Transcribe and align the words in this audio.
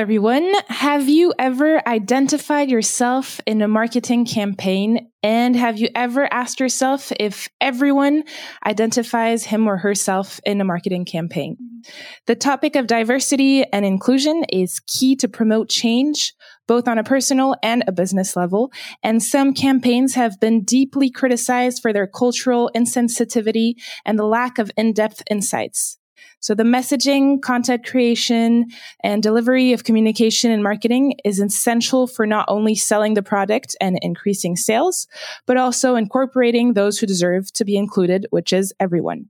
Everyone. 0.00 0.50
Have 0.68 1.10
you 1.10 1.34
ever 1.38 1.86
identified 1.86 2.70
yourself 2.70 3.38
in 3.46 3.60
a 3.60 3.68
marketing 3.68 4.24
campaign? 4.24 5.10
And 5.22 5.54
have 5.54 5.76
you 5.76 5.90
ever 5.94 6.26
asked 6.32 6.58
yourself 6.58 7.12
if 7.20 7.50
everyone 7.60 8.24
identifies 8.64 9.44
him 9.44 9.68
or 9.68 9.76
herself 9.76 10.40
in 10.46 10.58
a 10.58 10.64
marketing 10.64 11.04
campaign? 11.04 11.58
The 12.26 12.34
topic 12.34 12.76
of 12.76 12.86
diversity 12.86 13.62
and 13.74 13.84
inclusion 13.84 14.44
is 14.50 14.80
key 14.86 15.16
to 15.16 15.28
promote 15.28 15.68
change, 15.68 16.32
both 16.66 16.88
on 16.88 16.96
a 16.96 17.04
personal 17.04 17.56
and 17.62 17.84
a 17.86 17.92
business 17.92 18.36
level. 18.36 18.72
And 19.02 19.22
some 19.22 19.52
campaigns 19.52 20.14
have 20.14 20.40
been 20.40 20.64
deeply 20.64 21.10
criticized 21.10 21.82
for 21.82 21.92
their 21.92 22.06
cultural 22.06 22.70
insensitivity 22.74 23.74
and 24.06 24.18
the 24.18 24.24
lack 24.24 24.58
of 24.58 24.70
in-depth 24.78 25.22
insights. 25.30 25.98
So 26.40 26.54
the 26.54 26.62
messaging, 26.62 27.42
content 27.42 27.84
creation, 27.86 28.66
and 29.04 29.22
delivery 29.22 29.72
of 29.72 29.84
communication 29.84 30.50
and 30.50 30.62
marketing 30.62 31.14
is 31.24 31.40
essential 31.40 32.06
for 32.06 32.26
not 32.26 32.46
only 32.48 32.74
selling 32.74 33.14
the 33.14 33.22
product 33.22 33.76
and 33.80 33.98
increasing 34.02 34.56
sales, 34.56 35.06
but 35.46 35.56
also 35.56 35.96
incorporating 35.96 36.72
those 36.72 36.98
who 36.98 37.06
deserve 37.06 37.52
to 37.52 37.64
be 37.64 37.76
included, 37.76 38.26
which 38.30 38.52
is 38.52 38.72
everyone. 38.80 39.28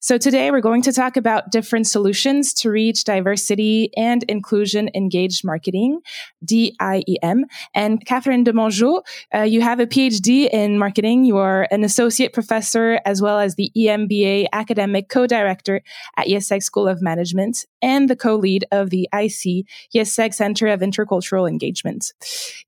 So 0.00 0.18
today 0.18 0.50
we're 0.50 0.60
going 0.60 0.82
to 0.82 0.92
talk 0.92 1.16
about 1.16 1.50
different 1.50 1.86
solutions 1.86 2.52
to 2.54 2.70
reach 2.70 3.04
diversity 3.04 3.90
and 3.96 4.22
inclusion 4.24 4.90
engaged 4.94 5.44
marketing, 5.44 6.00
DIEM. 6.44 7.44
And 7.74 8.04
Catherine 8.06 8.44
Demangeot, 8.44 9.02
uh, 9.34 9.42
you 9.42 9.60
have 9.60 9.80
a 9.80 9.86
PhD 9.86 10.48
in 10.52 10.78
marketing. 10.78 11.24
You 11.24 11.38
are 11.38 11.66
an 11.70 11.84
associate 11.84 12.32
professor 12.32 13.00
as 13.04 13.20
well 13.20 13.38
as 13.38 13.56
the 13.56 13.72
EMBA 13.76 14.46
academic 14.52 15.08
co-director 15.08 15.82
at 16.16 16.26
IÉSEG 16.26 16.62
School 16.62 16.86
of 16.86 17.02
Management 17.02 17.66
and 17.82 18.08
the 18.08 18.16
co-lead 18.16 18.64
of 18.70 18.90
the 18.90 19.08
IC 19.12 19.66
IÉSEG 19.94 20.34
Center 20.34 20.68
of 20.68 20.80
Intercultural 20.80 21.48
Engagement. 21.48 22.12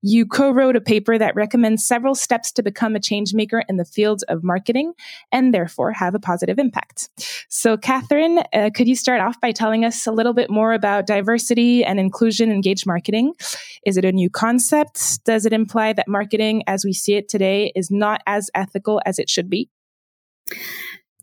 You 0.01 0.25
co-wrote 0.25 0.75
a 0.75 0.81
paper 0.81 1.17
that 1.17 1.35
recommends 1.35 1.85
several 1.85 2.15
steps 2.15 2.51
to 2.53 2.63
become 2.63 2.95
a 2.95 2.99
change 2.99 3.33
maker 3.33 3.63
in 3.69 3.77
the 3.77 3.85
field 3.85 4.23
of 4.27 4.43
marketing 4.43 4.93
and 5.31 5.53
therefore 5.53 5.93
have 5.93 6.15
a 6.15 6.19
positive 6.19 6.59
impact 6.59 6.80
impact. 6.81 7.09
So, 7.49 7.77
Catherine, 7.77 8.39
uh, 8.53 8.69
could 8.73 8.87
you 8.87 8.95
start 8.95 9.21
off 9.21 9.39
by 9.41 9.51
telling 9.51 9.85
us 9.85 10.07
a 10.07 10.11
little 10.11 10.33
bit 10.33 10.49
more 10.49 10.73
about 10.73 11.05
diversity 11.05 11.83
and 11.83 11.99
inclusion 11.99 12.51
engaged 12.51 12.85
marketing? 12.85 13.33
Is 13.85 13.97
it 13.97 14.05
a 14.05 14.11
new 14.11 14.29
concept? 14.29 15.23
Does 15.25 15.45
it 15.45 15.53
imply 15.53 15.93
that 15.93 16.07
marketing 16.07 16.63
as 16.67 16.85
we 16.85 16.93
see 16.93 17.15
it 17.15 17.29
today 17.29 17.71
is 17.75 17.89
not 17.91 18.21
as 18.27 18.49
ethical 18.55 19.01
as 19.05 19.19
it 19.19 19.29
should 19.29 19.49
be? 19.49 19.69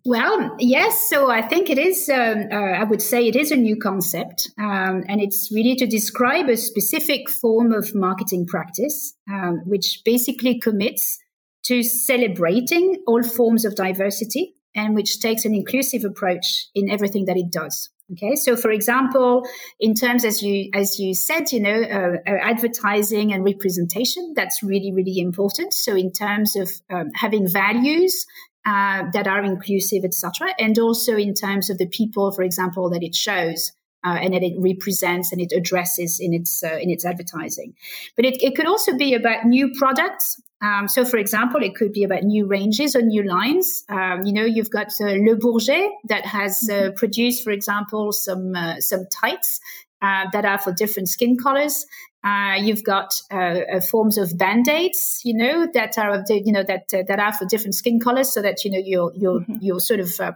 Well, 0.04 0.56
yes. 0.58 1.08
So 1.10 1.30
I 1.30 1.42
think 1.42 1.68
it 1.68 1.78
is, 1.78 2.08
um, 2.08 2.46
uh, 2.50 2.54
I 2.54 2.84
would 2.84 3.02
say 3.02 3.26
it 3.26 3.36
is 3.36 3.50
a 3.50 3.56
new 3.56 3.76
concept. 3.76 4.50
Um, 4.58 5.04
and 5.06 5.20
it's 5.20 5.50
really 5.52 5.74
to 5.76 5.86
describe 5.86 6.48
a 6.48 6.56
specific 6.56 7.28
form 7.28 7.72
of 7.72 7.94
marketing 7.94 8.46
practice, 8.46 9.14
um, 9.30 9.60
which 9.66 10.00
basically 10.04 10.60
commits 10.60 11.18
to 11.64 11.82
celebrating 11.82 13.02
all 13.06 13.22
forms 13.22 13.66
of 13.66 13.74
diversity 13.74 14.54
and 14.74 14.94
which 14.94 15.20
takes 15.20 15.44
an 15.44 15.54
inclusive 15.54 16.04
approach 16.04 16.68
in 16.74 16.90
everything 16.90 17.24
that 17.26 17.36
it 17.36 17.50
does. 17.50 17.90
Okay, 18.12 18.36
so 18.36 18.56
for 18.56 18.70
example, 18.70 19.46
in 19.78 19.94
terms 19.94 20.24
as 20.24 20.42
you 20.42 20.70
as 20.72 20.98
you 20.98 21.14
said, 21.14 21.52
you 21.52 21.60
know, 21.60 21.82
uh, 21.82 22.16
uh, 22.26 22.38
advertising 22.40 23.34
and 23.34 23.44
representation, 23.44 24.32
that's 24.34 24.62
really 24.62 24.92
really 24.94 25.18
important. 25.18 25.74
So 25.74 25.94
in 25.94 26.10
terms 26.10 26.56
of 26.56 26.70
um, 26.88 27.10
having 27.14 27.46
values 27.46 28.24
uh, 28.64 29.04
that 29.12 29.26
are 29.26 29.44
inclusive, 29.44 30.04
etc., 30.04 30.54
and 30.58 30.78
also 30.78 31.16
in 31.16 31.34
terms 31.34 31.68
of 31.68 31.76
the 31.76 31.86
people, 31.86 32.32
for 32.32 32.42
example, 32.42 32.88
that 32.90 33.02
it 33.02 33.14
shows. 33.14 33.72
Uh, 34.04 34.16
and 34.22 34.32
that 34.32 34.44
it 34.44 34.54
represents 34.58 35.32
and 35.32 35.40
it 35.40 35.50
addresses 35.50 36.20
in 36.20 36.32
its 36.32 36.62
uh, 36.62 36.78
in 36.80 36.88
its 36.88 37.04
advertising, 37.04 37.74
but 38.14 38.24
it, 38.24 38.40
it 38.40 38.54
could 38.54 38.64
also 38.64 38.96
be 38.96 39.12
about 39.12 39.44
new 39.44 39.72
products 39.76 40.40
um, 40.60 40.88
so, 40.88 41.04
for 41.04 41.18
example, 41.18 41.62
it 41.62 41.76
could 41.76 41.92
be 41.92 42.02
about 42.02 42.24
new 42.24 42.46
ranges 42.46 42.96
or 42.96 43.02
new 43.02 43.22
lines. 43.22 43.84
Um, 43.88 44.22
you 44.24 44.32
know, 44.32 44.44
you've 44.44 44.70
got 44.70 44.88
uh, 45.00 45.04
Le 45.06 45.36
Bourget 45.36 45.90
that 46.08 46.26
has 46.26 46.68
uh, 46.68 46.74
mm-hmm. 46.74 46.94
produced, 46.94 47.44
for 47.44 47.50
example, 47.50 48.12
some 48.12 48.54
uh, 48.56 48.80
some 48.80 49.06
tights 49.06 49.60
uh, 50.02 50.24
that 50.32 50.44
are 50.44 50.58
for 50.58 50.72
different 50.72 51.08
skin 51.08 51.36
colors. 51.36 51.86
Uh, 52.24 52.56
you've 52.60 52.82
got 52.82 53.14
uh, 53.30 53.60
uh, 53.76 53.80
forms 53.80 54.18
of 54.18 54.36
band-aids, 54.36 55.20
you 55.24 55.36
know, 55.36 55.68
that 55.72 55.96
are 55.96 56.24
you 56.28 56.50
know 56.50 56.64
that 56.64 56.92
uh, 56.92 57.04
that 57.06 57.20
are 57.20 57.32
for 57.32 57.44
different 57.44 57.76
skin 57.76 58.00
colors, 58.00 58.34
so 58.34 58.42
that 58.42 58.64
you 58.64 58.72
know 58.72 58.78
your 58.84 59.12
your 59.14 59.38
mm-hmm. 59.38 59.54
your 59.60 59.78
sort 59.78 60.00
of 60.00 60.10
uh, 60.18 60.32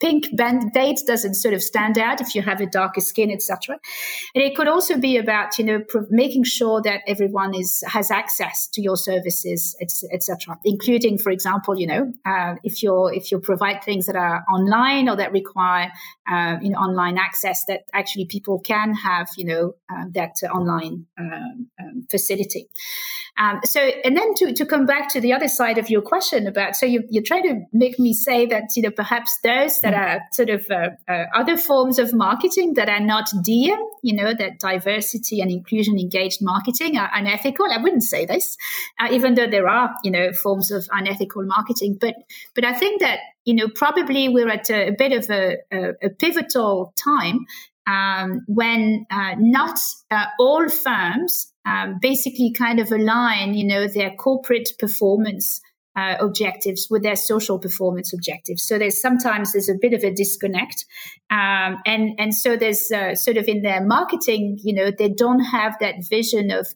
pink 0.00 0.28
band-aid 0.36 0.96
doesn't 1.08 1.34
sort 1.34 1.52
of 1.52 1.60
stand 1.60 1.98
out 1.98 2.20
if 2.20 2.36
you 2.36 2.42
have 2.42 2.60
a 2.60 2.66
darker 2.66 3.00
skin, 3.00 3.32
etc. 3.32 3.76
And 4.36 4.44
it 4.44 4.54
could 4.54 4.68
also 4.68 4.96
be 4.96 5.16
about 5.16 5.58
you 5.58 5.64
know 5.64 5.80
pro- 5.80 6.06
making 6.08 6.44
sure 6.44 6.80
that 6.82 7.00
everyone 7.08 7.52
is 7.52 7.82
has 7.84 8.12
access 8.12 8.68
to 8.68 8.80
your 8.80 8.96
services, 8.96 9.76
etc. 10.12 10.56
Including, 10.64 11.18
for 11.18 11.32
example, 11.32 11.76
you 11.76 11.88
know, 11.88 12.12
if 12.62 12.80
you 12.80 13.08
if 13.08 13.32
you 13.32 13.40
provide 13.40 13.82
things 13.82 14.06
that 14.06 14.14
are 14.14 14.44
online 14.48 15.08
or 15.08 15.16
that 15.16 15.32
require 15.32 15.90
you 16.62 16.70
know 16.70 16.78
online 16.78 17.18
access, 17.18 17.64
that 17.66 17.80
actually 17.92 18.26
people 18.26 18.60
can 18.60 18.94
have 18.94 19.26
you 19.36 19.44
know 19.44 19.74
that 20.12 20.34
online 20.54 21.06
um, 21.34 21.68
um, 21.80 22.06
facility. 22.10 22.68
Um, 23.36 23.60
so, 23.64 23.80
and 23.80 24.16
then 24.16 24.34
to, 24.34 24.52
to 24.52 24.64
come 24.64 24.86
back 24.86 25.08
to 25.08 25.20
the 25.20 25.32
other 25.32 25.48
side 25.48 25.76
of 25.78 25.90
your 25.90 26.02
question 26.02 26.46
about, 26.46 26.76
so 26.76 26.86
you, 26.86 27.02
you're 27.10 27.24
trying 27.24 27.42
to 27.42 27.64
make 27.72 27.98
me 27.98 28.12
say 28.12 28.46
that, 28.46 28.76
you 28.76 28.82
know, 28.82 28.92
perhaps 28.92 29.36
those 29.42 29.80
that 29.80 29.92
are 29.92 30.20
sort 30.32 30.50
of 30.50 30.64
uh, 30.70 30.90
uh, 31.08 31.24
other 31.34 31.56
forms 31.56 31.98
of 31.98 32.14
marketing 32.14 32.74
that 32.74 32.88
are 32.88 33.00
not 33.00 33.28
DIEM, 33.42 33.80
you 34.02 34.14
know, 34.14 34.32
that 34.34 34.60
diversity 34.60 35.40
and 35.40 35.50
inclusion 35.50 35.98
engaged 35.98 36.40
marketing 36.42 36.96
are 36.96 37.10
unethical. 37.12 37.66
I 37.72 37.78
wouldn't 37.78 38.04
say 38.04 38.24
this, 38.24 38.56
uh, 39.00 39.08
even 39.10 39.34
though 39.34 39.48
there 39.48 39.68
are, 39.68 39.90
you 40.04 40.12
know, 40.12 40.32
forms 40.32 40.70
of 40.70 40.86
unethical 40.92 41.42
marketing. 41.44 41.98
But, 42.00 42.14
but 42.54 42.64
I 42.64 42.72
think 42.72 43.00
that, 43.00 43.18
you 43.44 43.54
know, 43.54 43.68
probably 43.68 44.28
we're 44.28 44.48
at 44.48 44.70
a, 44.70 44.88
a 44.88 44.92
bit 44.92 45.12
of 45.12 45.28
a, 45.28 45.56
a, 45.72 46.06
a 46.06 46.10
pivotal 46.10 46.94
time 46.96 47.46
um, 47.86 48.42
when 48.46 49.06
uh, 49.10 49.34
not 49.38 49.78
uh, 50.10 50.26
all 50.38 50.68
firms 50.68 51.52
um, 51.66 51.98
basically 52.00 52.52
kind 52.52 52.80
of 52.80 52.90
align, 52.90 53.54
you 53.54 53.66
know, 53.66 53.86
their 53.86 54.10
corporate 54.10 54.70
performance 54.78 55.60
uh, 55.96 56.16
objectives 56.20 56.88
with 56.90 57.02
their 57.02 57.16
social 57.16 57.58
performance 57.58 58.12
objectives. 58.12 58.62
So 58.66 58.78
there's 58.78 59.00
sometimes 59.00 59.52
there's 59.52 59.68
a 59.68 59.78
bit 59.80 59.92
of 59.92 60.02
a 60.02 60.12
disconnect, 60.12 60.84
um, 61.30 61.78
and 61.86 62.18
and 62.18 62.34
so 62.34 62.56
there's 62.56 62.90
uh, 62.90 63.14
sort 63.14 63.36
of 63.36 63.46
in 63.46 63.62
their 63.62 63.84
marketing, 63.84 64.58
you 64.62 64.74
know, 64.74 64.90
they 64.90 65.08
don't 65.08 65.40
have 65.40 65.76
that 65.80 65.96
vision 66.08 66.50
of 66.50 66.66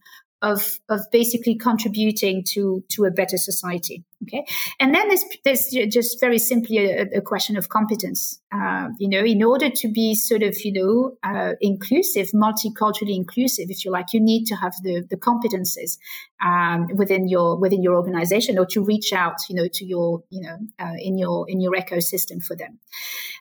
of 0.41 0.79
of 0.89 1.01
basically 1.11 1.57
contributing 1.57 2.45
to 2.53 2.85
to 2.91 3.05
a 3.05 3.11
better 3.11 3.37
society. 3.37 4.05
Okay, 4.25 4.45
and 4.81 4.93
then 4.93 5.07
there's 5.09 5.25
there's 5.45 5.93
just 5.95 6.19
very 6.19 6.39
simply 6.39 6.79
a, 6.79 7.03
a 7.19 7.21
question 7.21 7.57
of 7.57 7.69
competence. 7.69 8.41
Uh, 8.53 8.89
you 8.99 9.09
know, 9.09 9.25
in 9.25 9.45
order 9.45 9.71
to 9.71 9.89
be 9.89 10.17
sort 10.17 10.43
of 10.43 10.57
you 10.65 10.73
know 10.73 11.17
uh, 11.23 11.53
inclusive, 11.61 12.29
multiculturally 12.35 13.15
inclusive, 13.15 13.71
if 13.71 13.85
you 13.85 13.93
like, 13.93 14.13
you 14.13 14.21
need 14.21 14.45
to 14.47 14.57
have 14.57 14.75
the 14.83 15.07
the 15.09 15.17
competences 15.17 15.99
um, 16.45 16.89
within 16.97 17.29
your 17.29 17.59
within 17.59 17.81
your 17.81 17.95
organization, 17.95 18.59
or 18.59 18.67
to 18.67 18.83
reach 18.83 19.13
out, 19.13 19.37
you 19.49 19.55
know, 19.55 19.69
to 19.73 19.85
your 19.85 20.25
you 20.31 20.41
know 20.41 20.59
uh, 20.81 20.95
in 20.99 21.17
your 21.17 21.49
in 21.49 21.61
your 21.61 21.73
ecosystem 21.75 22.43
for 22.45 22.57
them. 22.57 22.81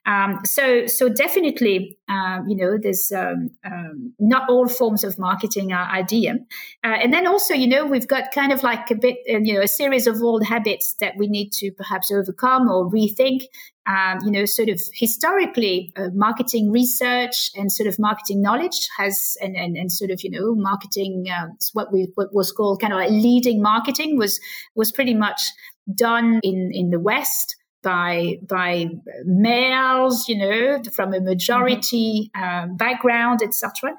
Um, 0.06 0.42
so 0.46 0.86
so 0.86 1.10
definitely, 1.10 1.98
um, 2.08 2.48
you 2.48 2.56
know, 2.56 2.78
there's 2.78 3.12
um, 3.12 3.50
um, 3.66 4.14
not 4.20 4.48
all 4.48 4.68
forms 4.68 5.04
of 5.04 5.18
marketing 5.18 5.74
are 5.74 5.90
ideal. 5.90 6.36
Uh, 6.84 6.98
and 7.02 7.14
then 7.14 7.26
also, 7.28 7.54
you 7.54 7.68
know, 7.68 7.86
we've 7.86 8.08
got 8.08 8.32
kind 8.32 8.52
of 8.52 8.64
like 8.64 8.92
a 8.92 8.96
bit, 8.96 9.18
uh, 9.30 9.40
you 9.40 9.54
know, 9.54 9.62
a 9.62 9.68
series 9.68 10.08
of 10.08 10.22
old 10.22 10.46
habits 10.46 10.67
that 11.00 11.14
we 11.18 11.28
need 11.28 11.52
to 11.54 11.72
perhaps 11.72 12.12
overcome 12.12 12.70
or 12.70 12.90
rethink. 12.90 13.44
Um, 13.88 14.20
you 14.26 14.32
know, 14.32 14.46
sort 14.46 14.68
of 14.68 14.82
historically, 14.94 15.94
uh, 15.96 16.10
marketing 16.14 16.72
research 16.72 17.52
and 17.56 17.72
sort 17.72 17.88
of 17.88 17.98
marketing 17.98 18.42
knowledge 18.42 18.90
has, 18.98 19.38
and, 19.42 19.56
and, 19.56 19.78
and 19.78 19.90
sort 19.92 20.12
of, 20.12 20.22
you 20.24 20.30
know, 20.30 20.56
marketing, 20.56 21.26
um, 21.34 21.58
what 21.72 21.94
we, 21.94 22.10
what 22.16 22.34
was 22.34 22.52
called 22.52 22.82
kind 22.82 22.92
of 22.92 23.00
like 23.00 23.12
leading 23.12 23.62
marketing 23.62 24.18
was, 24.18 24.42
was 24.76 24.92
pretty 24.92 25.14
much 25.14 25.42
done 25.96 26.42
in, 26.44 26.72
in 26.74 26.90
the 26.90 27.00
West. 27.00 27.56
By 27.84 28.38
by 28.48 28.88
males, 29.26 30.28
you 30.28 30.38
know, 30.38 30.82
from 30.94 31.14
a 31.14 31.22
majority 31.22 32.32
mm-hmm. 32.36 32.70
um, 32.72 32.78
background, 32.78 33.42
etc. 33.44 33.94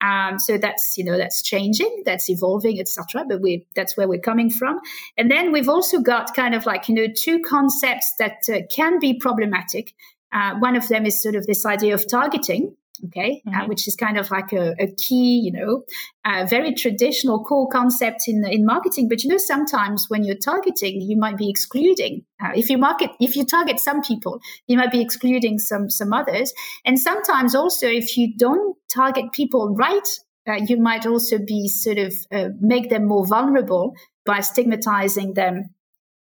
Um, 0.00 0.38
so 0.38 0.58
that's 0.58 0.94
you 0.96 1.04
know 1.04 1.16
that's 1.16 1.42
changing, 1.42 2.02
that's 2.04 2.30
evolving, 2.30 2.80
etc. 2.80 3.24
But 3.28 3.40
we 3.40 3.66
that's 3.74 3.96
where 3.96 4.08
we're 4.08 4.20
coming 4.20 4.50
from. 4.50 4.78
And 5.16 5.30
then 5.30 5.52
we've 5.52 5.68
also 5.68 6.00
got 6.00 6.34
kind 6.34 6.54
of 6.54 6.66
like 6.66 6.88
you 6.88 6.94
know 6.94 7.06
two 7.14 7.40
concepts 7.40 8.14
that 8.18 8.48
uh, 8.48 8.60
can 8.70 8.98
be 8.98 9.18
problematic. 9.18 9.94
Uh, 10.32 10.56
one 10.58 10.76
of 10.76 10.88
them 10.88 11.06
is 11.06 11.22
sort 11.22 11.36
of 11.36 11.46
this 11.46 11.64
idea 11.64 11.94
of 11.94 12.08
targeting, 12.08 12.74
okay, 13.06 13.42
uh, 13.46 13.50
mm-hmm. 13.50 13.60
uh, 13.60 13.66
which 13.66 13.88
is 13.88 13.96
kind 13.96 14.18
of 14.18 14.30
like 14.30 14.52
a, 14.52 14.74
a 14.78 14.86
key, 14.96 15.40
you 15.44 15.52
know, 15.52 15.82
uh, 16.24 16.46
very 16.46 16.74
traditional 16.74 17.44
core 17.44 17.68
concept 17.68 18.28
in 18.28 18.44
in 18.46 18.64
marketing. 18.64 19.08
But 19.08 19.24
you 19.24 19.30
know, 19.30 19.38
sometimes 19.38 20.06
when 20.08 20.24
you're 20.24 20.36
targeting, 20.36 21.00
you 21.00 21.16
might 21.16 21.36
be 21.36 21.50
excluding. 21.50 22.24
Uh, 22.42 22.50
if 22.54 22.70
you 22.70 22.78
market, 22.78 23.10
if 23.20 23.36
you 23.36 23.44
target 23.44 23.80
some 23.80 24.02
people, 24.02 24.40
you 24.66 24.76
might 24.76 24.92
be 24.92 25.00
excluding 25.00 25.58
some 25.58 25.90
some 25.90 26.12
others. 26.12 26.52
And 26.84 26.98
sometimes 26.98 27.54
also, 27.54 27.86
if 27.88 28.16
you 28.16 28.36
don't 28.36 28.76
target 28.92 29.32
people 29.32 29.74
right, 29.74 30.08
uh, 30.48 30.60
you 30.66 30.76
might 30.76 31.06
also 31.06 31.38
be 31.38 31.68
sort 31.68 31.98
of 31.98 32.14
uh, 32.32 32.48
make 32.60 32.90
them 32.90 33.06
more 33.06 33.26
vulnerable 33.26 33.94
by 34.24 34.40
stigmatizing 34.40 35.34
them 35.34 35.70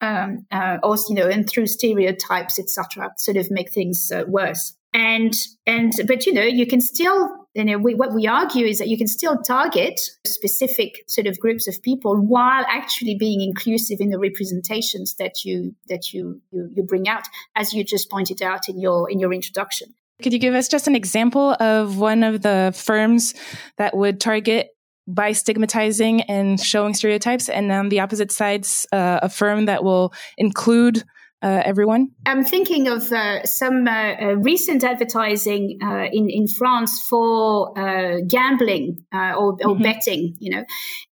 um, 0.00 0.46
uh, 0.50 0.78
or 0.82 0.96
you 1.08 1.14
know, 1.14 1.28
and 1.28 1.48
through 1.48 1.66
stereotypes, 1.66 2.58
etc., 2.58 3.10
sort 3.16 3.36
of 3.36 3.50
make 3.50 3.70
things 3.72 4.10
uh, 4.10 4.24
worse 4.26 4.74
and 4.92 5.34
and 5.66 5.92
but 6.06 6.26
you 6.26 6.32
know 6.32 6.42
you 6.42 6.66
can 6.66 6.80
still 6.80 7.30
you 7.54 7.64
know 7.64 7.78
we, 7.78 7.94
what 7.94 8.12
we 8.12 8.26
argue 8.26 8.66
is 8.66 8.78
that 8.78 8.88
you 8.88 8.98
can 8.98 9.06
still 9.06 9.36
target 9.38 10.00
specific 10.26 11.04
sort 11.08 11.26
of 11.26 11.38
groups 11.38 11.68
of 11.68 11.80
people 11.82 12.16
while 12.16 12.64
actually 12.68 13.14
being 13.14 13.40
inclusive 13.40 14.00
in 14.00 14.10
the 14.10 14.18
representations 14.18 15.14
that 15.14 15.44
you 15.44 15.74
that 15.88 16.12
you 16.12 16.40
you, 16.50 16.70
you 16.74 16.82
bring 16.82 17.08
out 17.08 17.24
as 17.56 17.72
you 17.72 17.84
just 17.84 18.10
pointed 18.10 18.42
out 18.42 18.68
in 18.68 18.80
your 18.80 19.10
in 19.10 19.20
your 19.20 19.32
introduction. 19.32 19.94
Could 20.22 20.32
you 20.32 20.38
give 20.38 20.54
us 20.54 20.68
just 20.68 20.86
an 20.86 20.94
example 20.94 21.56
of 21.60 21.98
one 21.98 22.22
of 22.22 22.42
the 22.42 22.72
firms 22.76 23.34
that 23.78 23.96
would 23.96 24.20
target 24.20 24.68
by 25.06 25.32
stigmatizing 25.32 26.22
and 26.22 26.60
showing 26.60 26.94
stereotypes 26.94 27.48
and 27.48 27.72
on 27.72 27.88
the 27.88 28.00
opposite 28.00 28.30
sides 28.30 28.86
uh, 28.92 29.20
a 29.22 29.28
firm 29.28 29.64
that 29.64 29.82
will 29.82 30.12
include 30.36 31.04
uh, 31.42 31.62
everyone? 31.64 32.10
I'm 32.26 32.44
thinking 32.44 32.88
of 32.88 33.10
uh, 33.12 33.44
some 33.44 33.88
uh, 33.88 34.14
uh 34.20 34.34
recent 34.36 34.84
advertising 34.84 35.78
uh, 35.82 36.06
in 36.12 36.28
in 36.28 36.46
France 36.48 37.06
for 37.08 37.78
uh, 37.78 38.20
gambling 38.26 39.04
or, 39.12 39.20
or 39.20 39.56
mm-hmm. 39.56 39.82
betting, 39.82 40.36
you 40.38 40.50
know, 40.50 40.64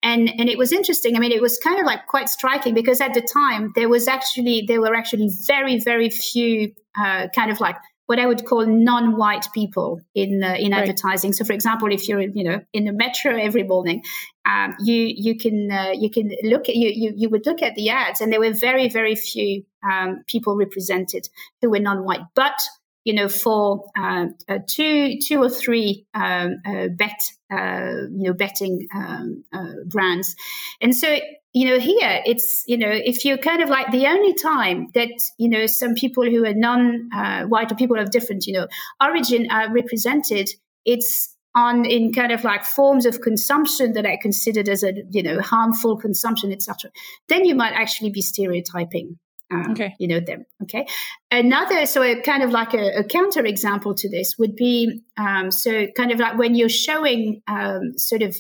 and 0.02 0.28
and 0.28 0.48
it 0.48 0.58
was 0.58 0.72
interesting. 0.72 1.16
I 1.16 1.20
mean, 1.20 1.32
it 1.32 1.40
was 1.40 1.58
kind 1.58 1.80
of 1.80 1.86
like 1.86 2.06
quite 2.06 2.28
striking 2.28 2.74
because 2.74 3.00
at 3.00 3.14
the 3.14 3.22
time 3.22 3.72
there 3.74 3.88
was 3.88 4.08
actually 4.08 4.64
there 4.68 4.80
were 4.80 4.94
actually 4.94 5.30
very 5.46 5.80
very 5.80 6.10
few 6.10 6.72
kind 6.94 7.50
of 7.50 7.60
like 7.60 7.76
what 8.08 8.18
I 8.18 8.24
would 8.24 8.46
call 8.46 8.64
non-white 8.64 9.48
people 9.52 10.00
in 10.14 10.42
uh, 10.42 10.54
in 10.58 10.72
right. 10.72 10.80
advertising. 10.80 11.34
So, 11.34 11.44
for 11.44 11.52
example, 11.52 11.92
if 11.92 12.08
you're 12.08 12.22
you 12.22 12.42
know 12.42 12.60
in 12.72 12.86
the 12.86 12.92
metro 12.92 13.36
every 13.36 13.64
morning, 13.64 14.02
um, 14.46 14.74
you 14.80 15.12
you 15.14 15.36
can 15.36 15.70
uh, 15.70 15.90
you 15.92 16.10
can 16.10 16.30
look 16.42 16.70
at 16.70 16.74
you, 16.74 16.88
you 16.88 17.12
you 17.14 17.28
would 17.28 17.44
look 17.44 17.60
at 17.60 17.74
the 17.74 17.90
ads, 17.90 18.22
and 18.22 18.32
there 18.32 18.40
were 18.40 18.54
very 18.54 18.88
very 18.88 19.14
few 19.14 19.62
um, 19.82 20.24
people 20.26 20.56
represented 20.56 21.28
who 21.60 21.70
were 21.70 21.80
non-white, 21.80 22.22
but 22.34 22.60
you 23.04 23.14
know, 23.14 23.28
for 23.28 23.86
uh, 23.98 24.26
uh, 24.48 24.58
two, 24.66 25.18
two 25.26 25.42
or 25.42 25.48
three 25.48 26.04
um, 26.12 26.56
uh, 26.66 26.88
bet, 26.88 27.18
uh, 27.50 28.04
you 28.10 28.24
know, 28.24 28.34
betting 28.34 28.86
um, 28.94 29.44
uh, 29.50 29.72
brands, 29.86 30.36
and 30.82 30.94
so 30.94 31.18
you 31.54 31.68
know, 31.68 31.80
here 31.80 32.22
it's, 32.26 32.62
you 32.66 32.76
know, 32.76 32.90
if 32.90 33.24
you're 33.24 33.38
kind 33.38 33.62
of 33.62 33.68
like 33.68 33.90
the 33.90 34.06
only 34.06 34.34
time 34.34 34.88
that, 34.94 35.10
you 35.38 35.48
know, 35.48 35.66
some 35.66 35.94
people 35.94 36.24
who 36.24 36.44
are 36.44 36.54
non 36.54 37.08
uh, 37.12 37.46
or 37.50 37.66
people 37.74 37.98
of 37.98 38.10
different, 38.10 38.46
you 38.46 38.52
know, 38.52 38.68
origin 39.02 39.48
are 39.50 39.72
represented, 39.72 40.48
it's 40.84 41.34
on 41.56 41.84
in 41.84 42.12
kind 42.12 42.32
of 42.32 42.44
like 42.44 42.64
forms 42.64 43.06
of 43.06 43.20
consumption 43.20 43.94
that 43.94 44.06
are 44.06 44.18
considered 44.20 44.68
as 44.68 44.82
a, 44.84 44.92
you 45.10 45.22
know, 45.22 45.40
harmful 45.40 45.96
consumption, 45.96 46.52
etc. 46.52 46.90
Then 47.28 47.44
you 47.44 47.54
might 47.54 47.72
actually 47.72 48.10
be 48.10 48.22
stereotyping. 48.22 49.18
Uh, 49.52 49.70
okay. 49.70 49.94
You 49.98 50.08
know 50.08 50.20
them. 50.20 50.44
Okay. 50.62 50.86
Another, 51.30 51.86
so 51.86 52.02
a 52.02 52.20
kind 52.20 52.42
of 52.42 52.50
like 52.50 52.74
a, 52.74 52.98
a 52.98 53.04
counter 53.04 53.44
example 53.44 53.94
to 53.94 54.08
this 54.10 54.34
would 54.38 54.54
be, 54.56 55.00
um, 55.16 55.50
so 55.50 55.86
kind 55.96 56.12
of 56.12 56.18
like 56.18 56.36
when 56.36 56.54
you're 56.54 56.68
showing 56.68 57.40
um, 57.48 57.96
sort 57.96 58.22
of 58.22 58.36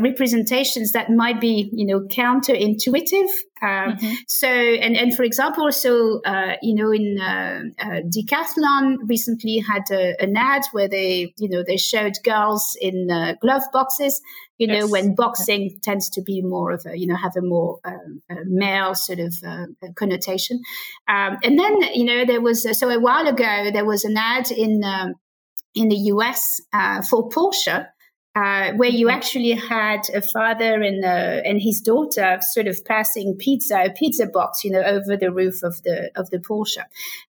representations 0.00 0.92
that 0.92 1.10
might 1.10 1.40
be, 1.40 1.70
you 1.72 1.86
know, 1.86 2.00
counterintuitive. 2.00 3.28
Uh, 3.60 3.92
mm-hmm. 3.92 4.14
So, 4.26 4.48
and, 4.48 4.96
and 4.96 5.14
for 5.14 5.22
example, 5.22 5.70
so, 5.70 6.20
uh, 6.24 6.54
you 6.62 6.74
know, 6.74 6.90
in 6.92 7.18
uh, 7.20 7.62
uh 7.78 8.00
Decathlon 8.08 8.96
recently 9.08 9.58
had 9.58 9.82
a, 9.90 10.20
an 10.20 10.36
ad 10.36 10.62
where 10.72 10.88
they, 10.88 11.32
you 11.38 11.48
know, 11.48 11.62
they 11.66 11.76
showed 11.76 12.14
girls 12.24 12.76
in 12.80 13.10
uh, 13.10 13.34
glove 13.40 13.62
boxes, 13.72 14.20
you 14.58 14.66
yes. 14.66 14.80
know, 14.80 14.88
when 14.88 15.14
boxing 15.14 15.78
tends 15.82 16.10
to 16.10 16.22
be 16.22 16.42
more 16.42 16.72
of 16.72 16.84
a, 16.86 16.98
you 16.98 17.06
know, 17.06 17.16
have 17.16 17.36
a 17.36 17.42
more 17.42 17.78
um, 17.84 18.22
a 18.30 18.36
male 18.46 18.94
sort 18.94 19.20
of 19.20 19.34
connotation. 19.94 20.60
Um, 21.08 21.38
and 21.44 21.58
then, 21.58 21.82
you 21.94 22.04
know, 22.04 22.24
there 22.24 22.40
was, 22.40 22.66
so 22.78 22.88
a 22.88 22.98
while 22.98 23.28
ago, 23.28 23.70
there 23.72 23.84
was 23.84 24.04
an 24.04 24.16
ad 24.16 24.50
in, 24.50 24.82
um, 24.84 25.14
in 25.74 25.88
the 25.88 25.96
US 25.96 26.60
for 27.08 27.28
Porsche 27.28 27.86
uh, 28.34 28.72
where 28.72 28.88
you 28.88 29.08
mm-hmm. 29.08 29.16
actually 29.16 29.50
had 29.50 30.00
a 30.14 30.22
father 30.22 30.80
and 30.80 31.04
uh, 31.04 31.42
and 31.44 31.60
his 31.60 31.80
daughter 31.82 32.38
sort 32.40 32.66
of 32.66 32.82
passing 32.84 33.36
pizza, 33.36 33.84
a 33.84 33.90
pizza 33.90 34.26
box, 34.26 34.64
you 34.64 34.70
know, 34.70 34.80
over 34.80 35.16
the 35.18 35.30
roof 35.30 35.62
of 35.62 35.82
the 35.82 36.10
of 36.16 36.30
the 36.30 36.38
Porsche, 36.38 36.82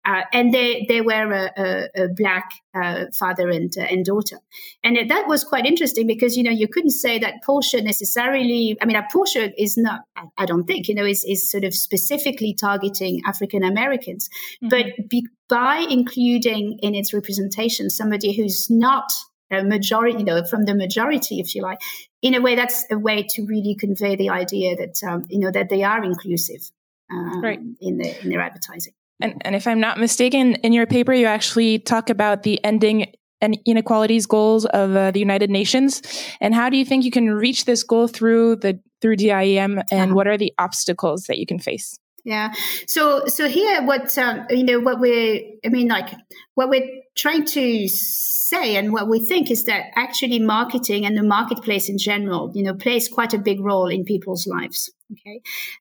uh, 0.05 0.23
and 0.33 0.55
they 0.55 0.87
they 0.89 1.01
were 1.01 1.33
a, 1.33 1.51
a, 1.57 2.05
a 2.05 2.09
black 2.09 2.53
uh, 2.75 3.07
father 3.19 3.49
and 3.49 3.77
uh, 3.77 3.83
and 3.83 4.05
daughter, 4.05 4.39
and 4.85 4.97
that 5.11 5.27
was 5.27 5.43
quite 5.43 5.67
interesting 5.67 6.07
because 6.07 6.37
you 6.37 6.45
know 6.45 6.53
you 6.53 6.69
couldn't 6.69 6.91
say 6.91 7.19
that 7.19 7.43
Porsche 7.45 7.83
necessarily. 7.83 8.77
I 8.81 8.85
mean, 8.85 8.97
a 8.97 9.03
Porsche 9.13 9.53
is 9.59 9.77
not. 9.77 10.03
I 10.39 10.47
don't 10.47 10.65
think 10.65 10.87
you 10.87 10.95
know 10.95 11.05
is 11.05 11.25
is 11.25 11.51
sort 11.51 11.65
of 11.65 11.75
specifically 11.75 12.55
targeting 12.55 13.23
African 13.27 13.65
Americans, 13.65 14.29
mm-hmm. 14.63 14.69
but 14.69 15.09
be, 15.09 15.27
by 15.49 15.85
including 15.91 16.79
in 16.81 16.95
its 16.95 17.13
representation 17.13 17.91
somebody 17.91 18.37
who's 18.37 18.71
not 18.71 19.13
a 19.53 19.65
majority, 19.65 20.19
you 20.19 20.25
know, 20.25 20.43
from 20.45 20.65
the 20.65 20.75
majority, 20.75 21.41
if 21.41 21.55
you 21.55 21.63
like. 21.63 21.79
In 22.23 22.35
a 22.35 22.41
way, 22.41 22.55
that's 22.55 22.85
a 22.91 22.99
way 22.99 23.27
to 23.31 23.47
really 23.47 23.77
convey 23.79 24.17
the 24.17 24.31
idea 24.31 24.77
that 24.77 25.03
um, 25.09 25.25
you 25.29 25.41
know 25.41 25.51
that 25.51 25.69
they 25.69 25.83
are 25.83 26.03
inclusive 26.03 26.71
um, 27.11 27.43
right. 27.43 27.61
in 27.81 27.99
their 27.99 28.15
in 28.23 28.31
their 28.31 28.41
advertising. 28.41 28.95
And, 29.21 29.41
and 29.45 29.55
if 29.55 29.67
I'm 29.69 29.79
not 29.79 29.99
mistaken, 29.99 30.57
in 30.57 30.73
your 30.73 30.87
paper, 30.87 31.13
you 31.13 31.27
actually 31.27 31.79
talk 31.79 32.11
about 32.11 32.43
the 32.43 32.63
ending 32.65 33.13
and 33.41 33.59
inequalities 33.67 34.27
goals 34.27 34.65
of 34.67 34.97
uh, 34.97 35.11
the 35.11 35.19
United 35.19 35.51
Nations. 35.51 36.03
And 36.41 36.55
how 36.55 36.71
do 36.71 36.77
you 36.77 36.85
think 36.85 37.05
you 37.05 37.11
can 37.11 37.31
reach 37.31 37.65
this 37.65 37.83
goal 37.83 38.09
through 38.09 38.57
the 38.57 38.81
through 39.01 39.17
DIEM? 39.17 39.83
And 39.91 39.93
uh-huh. 39.93 40.15
what 40.15 40.27
are 40.27 40.39
the 40.39 40.53
obstacles 40.59 41.25
that 41.25 41.39
you 41.39 41.47
can 41.47 41.59
face? 41.59 41.99
Yeah. 42.25 42.53
So 42.87 43.27
so 43.27 43.49
here, 43.49 43.85
what 43.85 44.17
um, 44.17 44.47
you 44.51 44.65
know, 44.65 44.81
what 44.81 45.01
we're 45.01 45.41
I 45.65 45.69
mean, 45.69 45.89
like 45.89 46.09
what 46.55 46.69
we're 46.69 46.89
trying 47.17 47.45
to 47.47 47.89
say 47.89 48.77
and 48.77 48.93
what 48.93 49.09
we 49.09 49.25
think 49.27 49.51
is 49.51 49.65
that 49.65 49.87
actually 49.97 50.39
marketing 50.39 51.05
and 51.05 51.17
the 51.17 51.23
marketplace 51.23 51.89
in 51.89 51.99
general, 51.99 52.53
you 52.55 52.63
know, 52.63 52.75
plays 52.75 53.09
quite 53.09 53.35
a 53.35 53.39
big 53.39 53.61
role 53.61 53.89
in 53.89 54.05
people's 54.05 54.47
lives. 54.47 54.91
Okay, 55.13 55.41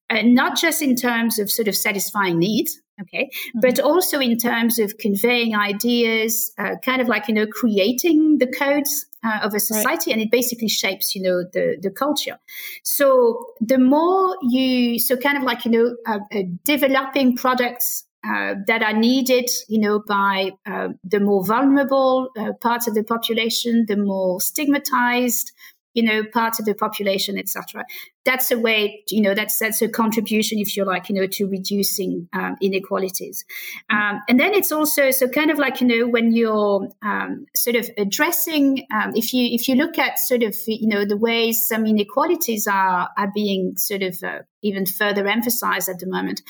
uh, 0.10 0.24
not 0.24 0.57
just 0.57 0.81
in 0.81 0.95
terms 0.95 1.38
of 1.38 1.51
sort 1.51 1.67
of 1.67 1.75
satisfying 1.75 2.39
needs. 2.39 2.81
Okay, 3.01 3.25
mm-hmm. 3.25 3.60
but 3.62 3.79
also 3.79 4.19
in 4.19 4.38
terms 4.38 4.79
of 4.79 4.98
conveying 4.98 5.55
ideas, 5.55 6.51
uh, 6.57 6.75
kind 6.83 7.01
of 7.01 7.07
like 7.07 7.27
you 7.27 7.36
know, 7.36 7.45
creating 7.45 8.39
the 8.39 8.48
codes 8.48 9.05
uh, 9.24 9.40
of 9.44 9.54
a 9.54 9.60
society, 9.60 10.12
right. 10.12 10.13
and 10.13 10.22
it 10.22 10.32
basically 10.32 10.70
shapes 10.70 11.16
you 11.16 11.22
know 11.22 11.44
the 11.54 11.78
the 11.82 11.92
culture. 11.92 12.40
So 12.84 13.46
the 13.60 13.78
more 13.78 14.38
you, 14.42 15.00
so 15.00 15.18
kind 15.18 15.38
of 15.38 15.44
like 15.44 15.66
you 15.66 15.72
know, 15.72 15.96
uh, 16.08 16.20
uh, 16.34 16.44
developing 16.63 17.36
products 17.36 18.06
uh, 18.24 18.54
that 18.68 18.84
are 18.84 18.94
needed, 18.94 19.50
you 19.68 19.80
know, 19.80 20.00
by 20.08 20.51
uh, 20.66 20.90
the 21.04 21.20
more 21.20 21.44
vulnerable 21.44 22.30
uh, 22.38 22.54
parts 22.62 22.88
of 22.88 22.94
the 22.94 23.04
population, 23.04 23.86
the 23.88 23.98
more 23.98 24.40
stigmatized, 24.40 25.51
you 25.94 26.04
know, 26.04 26.24
parts 26.32 26.60
of 26.60 26.66
the 26.66 26.75
population, 26.75 27.38
etc. 27.38 27.84
That's 28.24 28.51
a 28.51 28.60
way, 28.60 29.04
you 29.10 29.22
know, 29.22 29.34
that's 29.34 29.58
that's 29.58 29.82
a 29.82 29.90
contribution, 29.90 30.60
if 30.60 30.78
you 30.78 30.86
like, 30.86 31.10
you 31.10 31.16
know, 31.16 31.28
to 31.28 31.48
reducing 31.48 32.30
um, 32.34 32.56
inequalities. 32.62 33.46
Um, 33.90 34.22
and 34.30 34.40
then 34.40 34.54
it's 34.54 34.72
also 34.72 35.10
so 35.12 35.28
kind 35.28 35.50
of 35.50 35.58
like 35.58 35.82
you 35.82 35.88
know 35.88 36.08
when 36.08 36.32
you're 36.32 36.88
um, 37.01 37.48
sort 37.56 37.75
of 37.75 37.90
addressing, 37.98 38.86
um, 38.94 39.13
if 39.16 39.34
you 39.34 39.50
if 39.51 39.68
you 39.68 39.75
look 39.75 39.98
at 39.98 40.20
sort 40.20 40.44
of 40.44 40.56
you 40.68 40.88
know 40.88 41.04
the 41.04 41.18
ways 41.18 41.66
some 41.68 41.86
inequalities 41.86 42.68
are 42.68 43.10
are 43.18 43.32
being 43.34 43.75
sort 43.78 44.04
of 44.04 44.22
uh, 44.24 44.40
even 44.62 44.86
further 44.86 45.28
emphasized 45.28 45.90
at 45.90 46.00
the 46.00 46.08
moment. 46.08 46.42